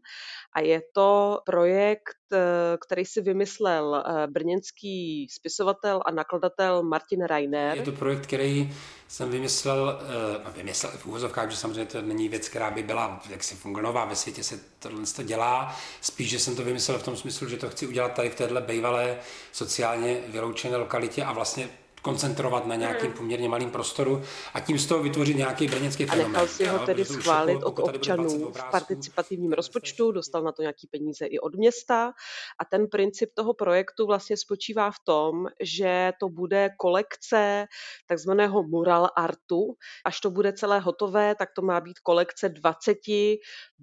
A 0.54 0.60
je 0.60 0.82
to 0.94 1.40
projekt, 1.46 2.16
eh, 2.32 2.38
který 2.86 3.04
si 3.04 3.20
vymyslel 3.20 4.04
eh, 4.06 4.26
brněnský 4.26 5.28
spisovatel 5.30 6.00
a 6.06 6.10
nakladatel 6.10 6.82
Martin 6.82 7.24
Reiner. 7.24 7.76
Je 7.76 7.82
to 7.82 7.92
projekt, 7.92 8.26
který 8.26 8.72
jsem 9.08 9.30
vymyslel, 9.30 10.00
uh, 10.46 10.56
vymyslel 10.56 10.92
v 10.96 11.06
úvozovkách, 11.06 11.50
že 11.50 11.56
samozřejmě 11.56 11.86
to 11.86 12.02
není 12.02 12.28
věc, 12.28 12.48
která 12.48 12.70
by 12.70 12.82
byla 12.82 13.22
jaksi 13.30 13.54
fungonová, 13.54 14.04
ve 14.04 14.16
světě 14.16 14.44
se 14.44 14.60
tohle 14.78 15.06
to 15.16 15.22
dělá. 15.22 15.76
Spíš, 16.00 16.30
že 16.30 16.38
jsem 16.38 16.56
to 16.56 16.64
vymyslel 16.64 16.98
v 16.98 17.02
tom 17.02 17.16
smyslu, 17.16 17.48
že 17.48 17.56
to 17.56 17.70
chci 17.70 17.86
udělat 17.86 18.14
tady 18.14 18.30
v 18.30 18.34
téhle 18.34 18.60
bejvalé 18.60 19.18
sociálně 19.52 20.20
vyloučené 20.28 20.76
lokalitě 20.76 21.24
a 21.24 21.32
vlastně 21.32 21.68
koncentrovat 22.04 22.66
na 22.66 22.74
nějakým 22.74 23.08
mhm. 23.08 23.18
poměrně 23.18 23.48
malým 23.48 23.70
prostoru 23.70 24.22
a 24.54 24.60
tím 24.60 24.78
z 24.78 24.86
toho 24.86 25.02
vytvořit 25.02 25.36
nějaký 25.36 25.66
brněnský 25.68 26.06
fenomén. 26.06 26.26
A 26.26 26.28
nechal 26.28 26.46
si 26.46 26.66
ho 26.66 26.78
tedy 26.78 27.04
schválit 27.04 27.62
od 27.62 27.78
občanů 27.78 28.52
v 28.52 28.70
participativním 28.70 29.52
rozpočtu, 29.52 30.12
dostal 30.12 30.42
na 30.42 30.52
to 30.52 30.62
nějaký 30.62 30.86
peníze 30.86 31.26
i 31.26 31.38
od 31.38 31.54
města 31.54 32.12
a 32.60 32.64
ten 32.64 32.86
princip 32.86 33.30
toho 33.34 33.54
projektu 33.54 34.06
vlastně 34.06 34.36
spočívá 34.36 34.90
v 34.90 35.00
tom, 35.04 35.46
že 35.60 36.12
to 36.20 36.28
bude 36.28 36.70
kolekce 36.78 37.66
takzvaného 38.06 38.62
mural 38.62 39.08
artu. 39.16 39.74
Až 40.04 40.20
to 40.20 40.30
bude 40.30 40.52
celé 40.52 40.80
hotové, 40.80 41.34
tak 41.34 41.48
to 41.56 41.62
má 41.62 41.80
být 41.80 41.98
kolekce 41.98 42.48
20 42.48 42.98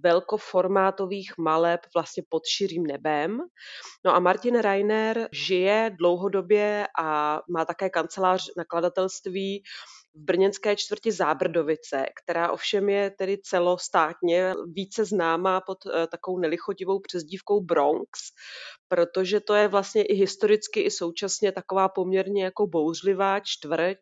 velkoformátových 0.03 1.34
maleb 1.38 1.79
vlastně 1.95 2.23
pod 2.29 2.45
širým 2.45 2.84
nebem. 2.84 3.39
No 4.05 4.15
a 4.15 4.19
Martin 4.19 4.60
Reiner 4.60 5.27
žije 5.31 5.91
dlouhodobě 5.99 6.88
a 6.99 7.39
má 7.49 7.65
také 7.65 7.89
kancelář 7.89 8.11
nakladatelství 8.58 9.63
v 10.15 10.19
brněnské 10.19 10.76
čtvrti 10.76 11.12
Zábrdovice, 11.12 12.06
která 12.24 12.52
ovšem 12.52 12.89
je 12.89 13.12
tedy 13.12 13.38
celostátně 13.43 14.54
více 14.74 15.06
známá 15.06 15.62
pod 15.62 15.78
eh, 15.86 16.08
takovou 16.08 16.39
nelichotivou 16.39 17.00
přezdívkou 17.00 17.62
Bronx, 17.62 18.19
protože 18.88 19.39
to 19.39 19.54
je 19.54 19.67
vlastně 19.67 20.04
i 20.04 20.13
historicky, 20.13 20.82
i 20.82 20.91
současně 20.91 21.52
taková 21.52 21.89
poměrně 21.89 22.43
jako 22.43 22.67
bouřlivá 22.67 23.39
čtvrť, 23.39 24.00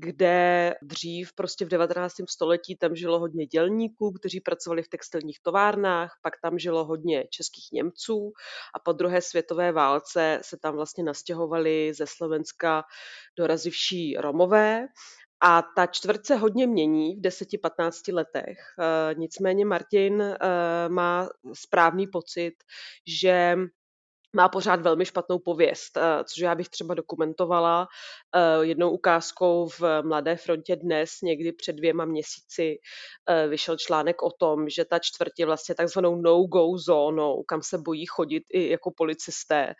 kde 0.00 0.74
dřív 0.82 1.32
prostě 1.32 1.64
v 1.64 1.68
19. 1.68 2.14
století 2.28 2.76
tam 2.76 2.96
žilo 2.96 3.18
hodně 3.18 3.46
dělníků, 3.46 4.12
kteří 4.12 4.40
pracovali 4.40 4.82
v 4.82 4.88
textilních 4.88 5.40
továrnách, 5.42 6.18
pak 6.22 6.34
tam 6.42 6.58
žilo 6.58 6.84
hodně 6.84 7.24
českých 7.30 7.72
Němců 7.72 8.32
a 8.74 8.78
po 8.78 8.92
druhé 8.92 9.20
světové 9.22 9.72
válce 9.72 10.40
se 10.42 10.56
tam 10.56 10.74
vlastně 10.74 11.04
nastěhovali 11.04 11.92
ze 11.94 12.06
Slovenska 12.06 12.84
dorazivší 13.38 14.16
Romové 14.16 14.86
a 15.42 15.62
ta 15.76 15.86
čtvrt 15.86 16.26
se 16.26 16.36
hodně 16.36 16.66
mění 16.66 17.16
v 17.16 17.20
10-15 17.20 18.14
letech. 18.14 18.58
Eh, 18.78 19.14
nicméně 19.14 19.64
Martin 19.64 20.22
eh, 20.22 20.38
má 20.88 21.28
správný 21.52 22.06
pocit, 22.06 22.54
že 23.06 23.56
má 24.32 24.48
pořád 24.48 24.80
velmi 24.80 25.06
špatnou 25.06 25.38
pověst, 25.38 25.96
eh, 25.96 26.24
což 26.24 26.38
já 26.38 26.54
bych 26.54 26.68
třeba 26.68 26.94
dokumentovala 26.94 27.88
eh, 28.34 28.64
jednou 28.64 28.90
ukázkou 28.90 29.68
v 29.68 30.02
Mladé 30.02 30.36
frontě 30.36 30.76
dnes, 30.76 31.10
někdy 31.22 31.52
před 31.52 31.72
dvěma 31.72 32.04
měsíci 32.04 32.78
eh, 33.28 33.48
vyšel 33.48 33.76
článek 33.76 34.22
o 34.22 34.30
tom, 34.30 34.68
že 34.68 34.84
ta 34.84 34.98
čtvrť 34.98 35.32
je 35.38 35.46
vlastně 35.46 35.74
takzvanou 35.74 36.16
no-go 36.16 36.78
zónou, 36.78 37.42
kam 37.42 37.62
se 37.62 37.78
bojí 37.78 38.06
chodit 38.06 38.44
i 38.52 38.70
jako 38.70 38.90
policisté. 38.90 39.74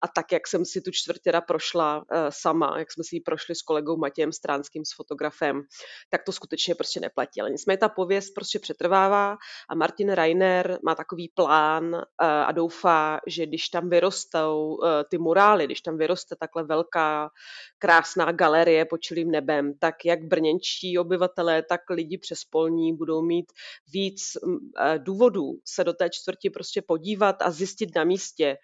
A 0.00 0.08
tak, 0.08 0.32
jak 0.32 0.46
jsem 0.46 0.64
si 0.64 0.80
tu 0.80 0.90
čtvrť 0.90 1.22
teda 1.22 1.40
prošla 1.40 2.04
sama, 2.28 2.78
jak 2.78 2.92
jsme 2.92 3.04
si 3.04 3.16
ji 3.16 3.20
prošli 3.20 3.54
s 3.54 3.62
kolegou 3.62 3.96
Matějem 3.96 4.32
Stránským, 4.32 4.84
s 4.84 4.94
fotografem, 4.94 5.62
tak 6.10 6.22
to 6.22 6.32
skutečně 6.32 6.74
prostě 6.74 7.00
neplatí. 7.00 7.40
Ale 7.40 7.50
nicméně 7.50 7.78
ta 7.78 7.88
pověst 7.88 8.30
prostě 8.34 8.58
přetrvává 8.58 9.36
a 9.68 9.74
Martin 9.74 10.12
Reiner 10.12 10.78
má 10.84 10.94
takový 10.94 11.28
plán 11.28 12.02
a 12.18 12.52
doufá, 12.52 13.20
že 13.26 13.46
když 13.46 13.68
tam 13.68 13.88
vyrostou 13.96 14.76
uh, 14.76 14.88
ty 15.10 15.18
murály, 15.18 15.64
když 15.64 15.80
tam 15.80 15.98
vyroste 15.98 16.36
takhle 16.36 16.64
velká, 16.64 17.30
krásná 17.78 18.32
galerie 18.32 18.84
pod 18.84 19.00
čilým 19.00 19.30
nebem, 19.30 19.74
tak 19.78 20.04
jak 20.04 20.24
brněnčtí 20.24 20.98
obyvatelé, 20.98 21.62
tak 21.62 21.80
lidi 21.90 22.18
přes 22.18 22.44
polní 22.44 22.96
budou 22.96 23.22
mít 23.22 23.52
víc 23.92 24.36
uh, 24.42 24.58
důvodů 24.98 25.52
se 25.64 25.84
do 25.84 25.92
té 25.92 26.10
čtvrti 26.10 26.50
prostě 26.50 26.82
podívat 26.82 27.42
a 27.42 27.50
zjistit 27.50 27.94
na 27.96 28.04
místě, 28.04 28.56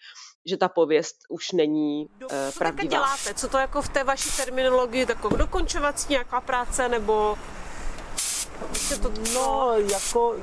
že 0.47 0.57
ta 0.57 0.69
pověst 0.69 1.17
už 1.29 1.53
není 1.53 2.07
uh, 2.07 2.29
pravdivá. 2.59 2.83
Co 2.83 2.89
děláte? 2.89 3.35
Co 3.35 3.49
to 3.49 3.59
jako 3.59 3.83
v 3.83 3.89
té 3.89 4.05
vaší 4.05 4.31
terminologii, 4.37 5.07
jako 5.09 5.29
dokončovací 5.29 6.07
nějaká 6.11 6.41
práce, 6.41 6.89
nebo 6.89 7.39
to, 9.03 9.13
no, 9.35 9.75
jako 9.93 10.37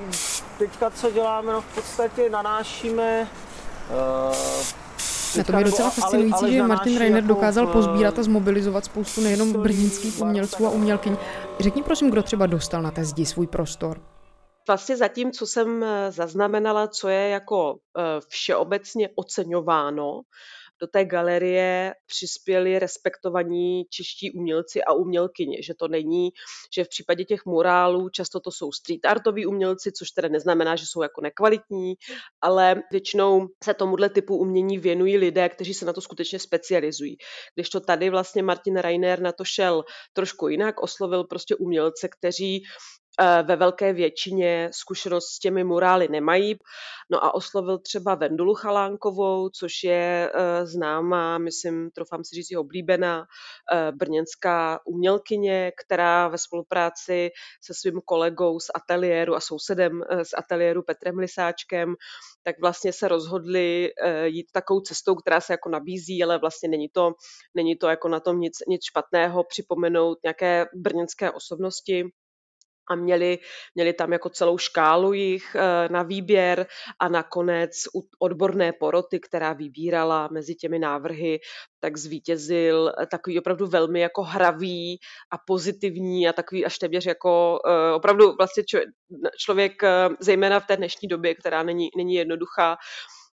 teďka 0.58 0.92
co 0.92 1.12
děláme, 1.12 1.54
no 1.54 1.62
v 1.62 1.76
podstatě 1.76 2.30
nanášíme 2.30 3.30
na 5.38 5.44
tom 5.44 5.58
je 5.58 5.64
docela 5.64 5.90
fascinující, 5.90 6.34
ale, 6.34 6.48
ale 6.48 6.52
že 6.52 6.64
Martin 6.64 6.98
Reiner 6.98 7.24
jako 7.24 7.34
dokázal 7.34 7.68
v... 7.68 7.72
pozbírat 7.72 8.20
a 8.20 8.24
zmobilizovat 8.24 8.86
spoustu 8.86 9.22
nejenom 9.22 9.54
brněnských 9.54 10.22
umělců 10.22 10.68
a 10.68 10.70
umělkyň. 10.70 11.18
Řekni 11.60 11.84
prosím, 11.84 12.12
kdo 12.12 12.24
třeba 12.24 12.46
dostal 12.46 12.82
na 12.82 12.92
té 12.92 13.06
zdi 13.06 13.26
svůj 13.26 13.48
prostor? 13.48 14.02
Vlastně 14.68 14.98
zatím, 14.98 15.32
co 15.32 15.48
jsem 15.48 15.84
eh, 15.84 16.12
zaznamenala, 16.12 16.88
co 16.88 17.08
je 17.08 17.30
jako 17.30 17.76
eh, 17.98 18.02
všeobecně 18.28 19.10
oceňováno, 19.16 20.22
do 20.82 20.88
té 20.88 21.06
galerie 21.06 21.94
přispěli 22.06 22.80
respektovaní 22.80 23.86
čeští 23.90 24.32
umělci 24.32 24.84
a 24.84 24.94
umělkyně, 24.94 25.64
že 25.64 25.74
to 25.74 25.88
není, 25.88 26.30
že 26.76 26.84
v 26.84 26.90
případě 26.90 27.26
těch 27.26 27.46
murálů 27.46 28.10
často 28.10 28.40
to 28.40 28.52
jsou 28.52 28.72
street 28.72 29.06
artoví 29.06 29.46
umělci, 29.46 29.92
což 29.92 30.12
teda 30.12 30.28
neznamená, 30.28 30.76
že 30.76 30.86
jsou 30.86 31.02
jako 31.02 31.22
nekvalitní, 31.22 31.94
ale 32.42 32.84
většinou 32.92 33.48
se 33.64 33.74
tomuhle 33.74 34.10
typu 34.10 34.38
umění 34.38 34.78
věnují 34.78 35.18
lidé, 35.18 35.50
kteří 35.50 35.74
se 35.74 35.86
na 35.86 35.94
to 35.94 36.02
skutečně 36.02 36.40
specializují. 36.40 37.18
Když 37.56 37.70
to 37.70 37.80
tady 37.80 38.10
vlastně 38.10 38.44
Martin 38.44 38.78
Reiner 38.78 39.22
na 39.22 39.32
to 39.32 39.44
šel 39.46 39.84
trošku 40.14 40.48
jinak, 40.48 40.84
oslovil 40.84 41.24
prostě 41.24 41.56
umělce, 41.56 42.10
kteří 42.20 42.64
ve 43.44 43.56
velké 43.56 43.94
většině 43.94 44.70
zkušenost 44.74 45.26
s 45.26 45.40
těmi 45.40 45.64
murály 45.64 46.08
nemají. 46.08 46.60
No 47.12 47.24
a 47.24 47.34
oslovil 47.34 47.80
třeba 47.80 48.16
Vendulu 48.16 48.54
Chalánkovou, 48.54 49.50
což 49.50 49.84
je 49.84 50.32
eh, 50.34 50.66
známá, 50.66 51.38
myslím, 51.38 51.92
trofám 51.92 52.24
si 52.24 52.36
říct, 52.36 52.58
oblíbená 52.58 53.26
eh, 53.74 53.92
brněnská 53.92 54.80
umělkyně, 54.86 55.72
která 55.86 56.28
ve 56.28 56.38
spolupráci 56.38 57.30
se 57.64 57.74
svým 57.74 58.02
kolegou 58.06 58.60
z 58.60 58.66
ateliéru 58.74 59.36
a 59.36 59.40
sousedem 59.40 60.04
z 60.24 60.34
ateliéru 60.38 60.84
Petrem 60.84 61.18
Lisáčkem, 61.18 61.96
tak 62.44 62.56
vlastně 62.62 62.94
se 62.94 63.08
rozhodli 63.08 63.92
jít 64.26 64.48
takovou 64.52 64.80
cestou, 64.80 65.16
která 65.16 65.42
se 65.42 65.54
jako 65.54 65.70
nabízí, 65.70 66.24
ale 66.24 66.38
vlastně 66.40 66.70
není 66.70 66.90
to, 66.90 67.14
není 67.56 67.76
to 67.76 67.88
jako 67.88 68.08
na 68.08 68.20
tom 68.20 68.40
nic, 68.40 68.54
nic 68.68 68.82
špatného 68.84 69.44
připomenout 69.44 70.18
nějaké 70.24 70.66
brněnské 70.76 71.32
osobnosti 71.32 72.06
a 72.90 72.96
měli, 72.96 73.40
měli 73.76 73.94
tam 73.94 74.14
jako 74.14 74.30
celou 74.30 74.58
škálu 74.58 75.14
jich 75.14 75.56
eh, 75.56 75.90
na 75.90 76.04
výběr 76.04 76.68
a 77.00 77.10
nakonec 77.10 77.72
odborné 78.20 78.74
poroty, 78.74 79.20
která 79.20 79.54
vybírala 79.54 80.30
mezi 80.32 80.56
těmi 80.56 80.80
návrhy, 80.80 81.40
tak 81.80 81.98
zvítězil 81.98 82.92
eh, 83.02 83.06
takový 83.06 83.40
opravdu 83.40 83.68
velmi 83.68 84.00
jako 84.00 84.24
hravý 84.24 85.00
a 85.32 85.38
pozitivní 85.48 86.30
a 86.30 86.34
takový 86.34 86.66
až 86.66 86.78
téměř 86.78 87.06
jako 87.06 87.60
eh, 87.66 87.94
opravdu 87.94 88.36
vlastně 88.38 88.64
člověk, 89.38 89.82
zejména 90.20 90.60
v 90.60 90.66
té 90.68 90.78
dnešní 90.78 91.08
době, 91.08 91.36
která 91.36 91.64
není, 91.64 91.90
není 91.98 92.14
jednoduchá, 92.14 92.78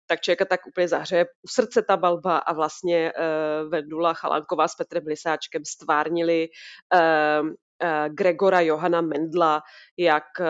tak 0.07 0.21
člověka 0.21 0.45
tak 0.45 0.67
úplně 0.67 0.89
zahřeje 0.89 1.25
u 1.25 1.49
srdce 1.49 1.83
ta 1.83 1.97
balba 1.97 2.39
a 2.39 2.53
vlastně 2.53 3.13
uh, 3.13 3.71
Vendula 3.71 4.15
Chalánková 4.15 4.69
s 4.69 4.75
Petrem 4.75 5.07
Lisáčkem 5.07 5.63
stvárnili 5.65 6.49
Eh, 6.95 7.43
Gregora 8.09 8.61
Johana 8.61 9.01
Mendla, 9.01 9.63
jak 9.97 10.25
eh, 10.41 10.45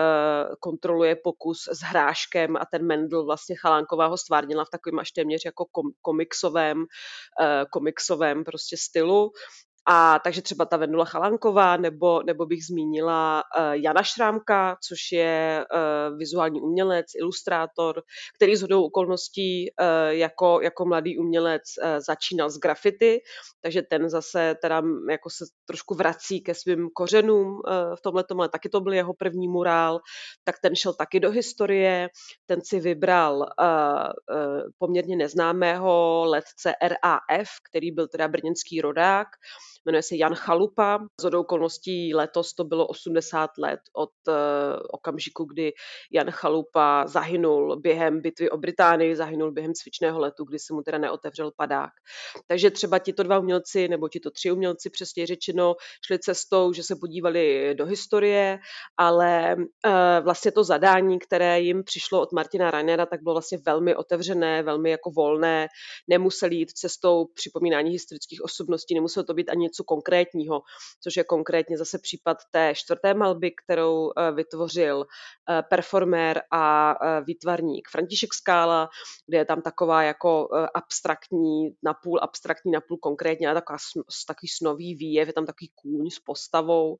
kontroluje 0.59 1.15
pokus 1.15 1.57
s 1.71 1.79
hráškem 1.79 2.57
a 2.57 2.65
ten 2.71 2.85
Mendl 2.85 3.25
vlastně 3.25 3.55
Chalánková 3.55 4.07
ho 4.07 4.17
stvárnila 4.17 4.65
v 4.65 4.69
takovém 4.69 4.99
až 4.99 5.11
téměř 5.11 5.41
jako 5.45 5.65
komiksovém, 6.01 6.85
eh, 7.41 7.65
komiksovém 7.71 8.43
prostě 8.43 8.77
stylu. 8.77 9.31
A 9.89 10.19
takže 10.23 10.41
třeba 10.41 10.65
ta 10.65 10.77
Vendula 10.77 11.05
Chalanková, 11.05 11.77
nebo, 11.77 12.23
nebo 12.23 12.45
bych 12.45 12.65
zmínila 12.65 13.43
uh, 13.57 13.71
Jana 13.71 14.03
Šrámka, 14.03 14.77
což 14.87 15.11
je 15.11 15.65
uh, 15.73 16.17
vizuální 16.17 16.61
umělec, 16.61 17.05
ilustrátor, 17.19 18.01
který 18.35 18.55
z 18.55 18.61
hodou 18.61 18.83
okolností 18.83 19.69
uh, 19.81 19.87
jako, 20.09 20.59
jako 20.61 20.85
mladý 20.85 21.17
umělec 21.17 21.61
uh, 21.83 21.89
začínal 21.99 22.49
s 22.49 22.57
grafity, 22.57 23.19
takže 23.61 23.81
ten 23.81 24.09
zase 24.09 24.55
teda 24.61 24.81
jako 25.09 25.29
se 25.29 25.45
trošku 25.65 25.95
vrací 25.95 26.41
ke 26.41 26.53
svým 26.53 26.89
kořenům 26.93 27.47
uh, 27.47 27.61
v 27.95 28.01
tomhle 28.01 28.23
ale 28.37 28.49
taky 28.49 28.69
to 28.69 28.81
byl 28.81 28.93
jeho 28.93 29.13
první 29.13 29.47
murál, 29.47 29.99
tak 30.43 30.55
ten 30.61 30.75
šel 30.75 30.93
taky 30.93 31.19
do 31.19 31.31
historie, 31.31 32.09
ten 32.45 32.59
si 32.63 32.79
vybral 32.79 33.35
uh, 33.37 33.45
uh, 33.45 34.61
poměrně 34.77 35.15
neznámého 35.15 36.23
letce 36.27 36.73
RAF, 36.81 37.47
který 37.69 37.91
byl 37.91 38.07
teda 38.07 38.27
brněnský 38.27 38.81
rodák, 38.81 39.27
jmenuje 39.87 40.03
se 40.03 40.15
Jan 40.15 40.35
Chalupa. 40.35 40.99
Z 41.21 41.25
okolností 41.25 42.15
letos 42.15 42.53
to 42.53 42.63
bylo 42.63 42.87
80 42.87 43.49
let 43.57 43.79
od 43.93 44.09
uh, 44.27 44.33
okamžiku, 44.91 45.43
kdy 45.43 45.73
Jan 46.11 46.31
Chalupa 46.31 47.07
zahynul 47.07 47.79
během 47.79 48.21
bitvy 48.21 48.49
o 48.49 48.57
Británii, 48.57 49.15
zahynul 49.15 49.51
během 49.51 49.73
cvičného 49.73 50.19
letu, 50.19 50.45
kdy 50.45 50.59
se 50.59 50.73
mu 50.73 50.81
teda 50.81 50.97
neotevřel 50.97 51.51
padák. 51.55 51.91
Takže 52.47 52.71
třeba 52.71 52.99
tito 52.99 53.23
dva 53.23 53.39
umělci, 53.39 53.87
nebo 53.87 54.09
tito 54.09 54.31
tři 54.31 54.51
umělci, 54.51 54.89
přesně 54.89 55.25
řečeno, 55.27 55.75
šli 56.05 56.19
cestou, 56.19 56.73
že 56.73 56.83
se 56.83 56.95
podívali 56.95 57.75
do 57.75 57.85
historie, 57.85 58.59
ale 58.97 59.55
uh, 59.55 59.63
vlastně 60.23 60.51
to 60.51 60.63
zadání, 60.63 61.19
které 61.19 61.59
jim 61.59 61.83
přišlo 61.83 62.21
od 62.21 62.31
Martina 62.31 62.71
Rainera, 62.71 63.05
tak 63.05 63.23
bylo 63.23 63.35
vlastně 63.35 63.57
velmi 63.65 63.95
otevřené, 63.95 64.63
velmi 64.63 64.89
jako 64.89 65.11
volné, 65.11 65.67
nemuseli 66.07 66.55
jít 66.55 66.71
cestou 66.71 67.25
připomínání 67.33 67.91
historických 67.91 68.43
osobností, 68.43 68.95
nemuselo 68.95 69.23
to 69.23 69.33
být 69.33 69.49
ani 69.49 69.63
něco 69.63 69.76
konkrétního, 69.83 70.61
což 71.03 71.17
je 71.17 71.23
konkrétně 71.23 71.77
zase 71.77 71.99
případ 71.99 72.37
té 72.51 72.73
čtvrté 72.75 73.13
malby, 73.13 73.51
kterou 73.51 74.11
eh, 74.11 74.31
vytvořil 74.31 75.05
eh, 75.49 75.63
performér 75.69 76.41
a 76.51 76.95
eh, 77.01 77.21
výtvarník 77.21 77.87
František 77.91 78.33
Skála, 78.33 78.89
kde 79.27 79.37
je 79.37 79.45
tam 79.45 79.61
taková 79.61 80.03
jako 80.03 80.47
abstraktní, 80.73 81.69
napůl 81.83 82.19
abstraktní, 82.21 82.71
napůl 82.71 82.97
konkrétně, 82.97 83.49
ale 83.49 83.61
taková, 83.61 83.77
takový 84.27 84.47
snový 84.47 84.95
výjev, 84.95 85.27
je 85.27 85.33
tam 85.33 85.45
takový 85.45 85.71
kůň 85.75 86.09
s 86.09 86.19
postavou, 86.19 86.97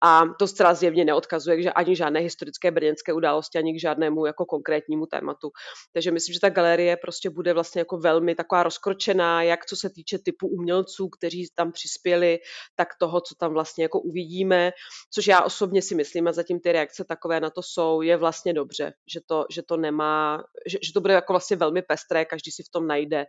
a 0.00 0.22
to 0.38 0.46
zcela 0.46 0.74
zjevně 0.74 1.04
neodkazuje 1.04 1.62
že 1.62 1.72
ani 1.72 1.96
žádné 1.96 2.20
historické 2.20 2.70
brněnské 2.70 3.12
události, 3.12 3.58
ani 3.58 3.74
k 3.74 3.80
žádnému 3.80 4.26
jako 4.26 4.46
konkrétnímu 4.46 5.06
tématu. 5.06 5.50
Takže 5.92 6.10
myslím, 6.10 6.32
že 6.32 6.40
ta 6.40 6.50
galerie 6.50 6.96
prostě 6.96 7.30
bude 7.30 7.52
vlastně 7.52 7.80
jako 7.80 7.98
velmi 7.98 8.34
taková 8.34 8.62
rozkročená, 8.62 9.42
jak 9.42 9.66
co 9.66 9.76
se 9.76 9.90
týče 9.90 10.18
typu 10.18 10.48
umělců, 10.48 11.08
kteří 11.08 11.48
tam 11.54 11.72
přispěli, 11.72 12.38
tak 12.76 12.88
toho, 13.00 13.20
co 13.20 13.34
tam 13.34 13.52
vlastně 13.52 13.84
jako 13.84 14.00
uvidíme, 14.00 14.72
což 15.10 15.26
já 15.26 15.40
osobně 15.40 15.82
si 15.82 15.94
myslím 15.94 16.28
a 16.28 16.32
zatím 16.32 16.60
ty 16.60 16.72
reakce 16.72 17.04
takové 17.04 17.40
na 17.40 17.50
to 17.50 17.62
jsou, 17.62 18.02
je 18.02 18.16
vlastně 18.16 18.52
dobře, 18.52 18.92
že 19.12 19.20
to, 19.26 19.46
že 19.50 19.62
to 19.62 19.76
nemá, 19.76 20.44
že, 20.66 20.78
že 20.82 20.92
to 20.92 21.00
bude 21.00 21.14
jako 21.14 21.32
vlastně 21.32 21.56
velmi 21.56 21.82
pestré, 21.82 22.24
každý 22.24 22.50
si 22.50 22.62
v 22.62 22.68
tom 22.68 22.86
najde, 22.86 23.26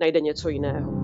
najde 0.00 0.20
něco 0.20 0.48
jiného. 0.48 1.03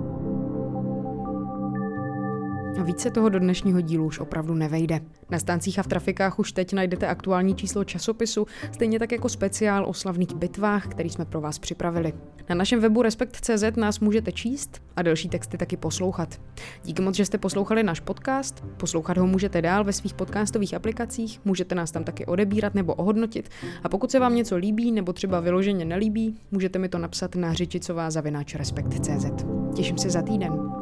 A 2.81 2.83
více 2.83 3.11
toho 3.11 3.29
do 3.29 3.39
dnešního 3.39 3.81
dílu 3.81 4.07
už 4.07 4.19
opravdu 4.19 4.55
nevejde. 4.55 5.01
Na 5.31 5.39
stáncích 5.39 5.79
a 5.79 5.83
v 5.83 5.87
trafikách 5.87 6.39
už 6.39 6.53
teď 6.53 6.73
najdete 6.73 7.07
aktuální 7.07 7.55
číslo 7.55 7.85
časopisu, 7.85 8.47
stejně 8.73 8.99
tak 8.99 9.13
jako 9.13 9.29
speciál 9.29 9.85
o 9.85 9.95
slavných 9.95 10.35
bitvách, 10.35 10.89
který 10.89 11.11
jsme 11.11 11.25
pro 11.25 11.41
vás 11.41 11.59
připravili. 11.59 12.13
Na 12.49 12.55
našem 12.55 12.81
webu 12.81 13.03
Respekt.cz 13.03 13.77
nás 13.77 14.01
můžete 14.01 14.33
číst 14.33 14.83
a 14.97 15.03
další 15.03 15.29
texty 15.29 15.57
taky 15.59 15.77
poslouchat. 15.77 16.41
Díky 16.85 17.03
moc, 17.03 17.15
že 17.15 17.27
jste 17.27 17.39
poslouchali 17.39 17.83
náš 17.83 18.01
podcast. 18.01 18.65
Poslouchat 18.77 19.19
ho 19.19 19.27
můžete 19.27 19.63
dál 19.63 19.85
ve 19.85 19.93
svých 19.93 20.15
podcastových 20.15 20.75
aplikacích, 20.75 21.41
můžete 21.45 21.75
nás 21.75 21.91
tam 21.91 22.05
taky 22.05 22.27
odebírat 22.27 22.75
nebo 22.75 22.95
ohodnotit. 22.95 23.49
A 23.83 23.89
pokud 23.89 24.11
se 24.11 24.19
vám 24.19 24.35
něco 24.35 24.57
líbí 24.57 24.93
nebo 24.93 25.13
třeba 25.13 25.41
vyloženě 25.41 25.85
nelíbí, 25.85 26.37
můžete 26.51 26.79
mi 26.79 26.89
to 26.89 26.99
napsat 26.99 27.35
na 27.35 27.53
řičicová 27.53 28.11
zavináč 28.11 28.55
Respekt.cz. 28.55 29.45
Těším 29.75 29.99
se 29.99 30.11
za 30.11 30.23
týden. 30.23 30.80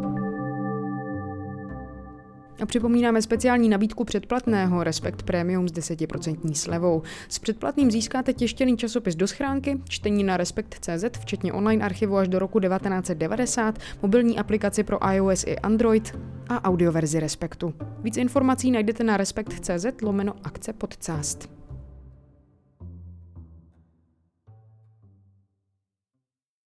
A 2.61 2.67
připomínáme 2.67 3.23
speciální 3.23 3.69
nabídku 3.69 4.05
předplatného 4.05 4.85
Respekt 4.85 5.23
Premium 5.23 5.69
s 5.69 5.73
10% 5.73 6.53
slevou. 6.55 7.03
S 7.29 7.39
předplatným 7.39 7.91
získáte 7.91 8.33
těštěný 8.33 8.77
časopis 8.77 9.15
do 9.15 9.27
schránky, 9.27 9.81
čtení 9.89 10.25
na 10.25 10.37
Respekt.cz, 10.37 11.05
včetně 11.21 11.53
online 11.53 11.85
archivu 11.85 12.17
až 12.17 12.29
do 12.29 12.39
roku 12.39 12.61
1990, 12.61 13.79
mobilní 14.03 14.39
aplikaci 14.39 14.85
pro 14.85 15.13
iOS 15.13 15.45
i 15.47 15.59
Android 15.59 16.19
a 16.49 16.65
audioverzi 16.65 17.21
Respektu. 17.21 17.75
Víc 18.03 18.17
informací 18.17 18.71
najdete 18.71 19.05
na 19.05 19.17
Respekt.cz 19.17 19.87
lomeno 20.03 20.35
akce 20.45 20.73
podcast. 20.73 21.59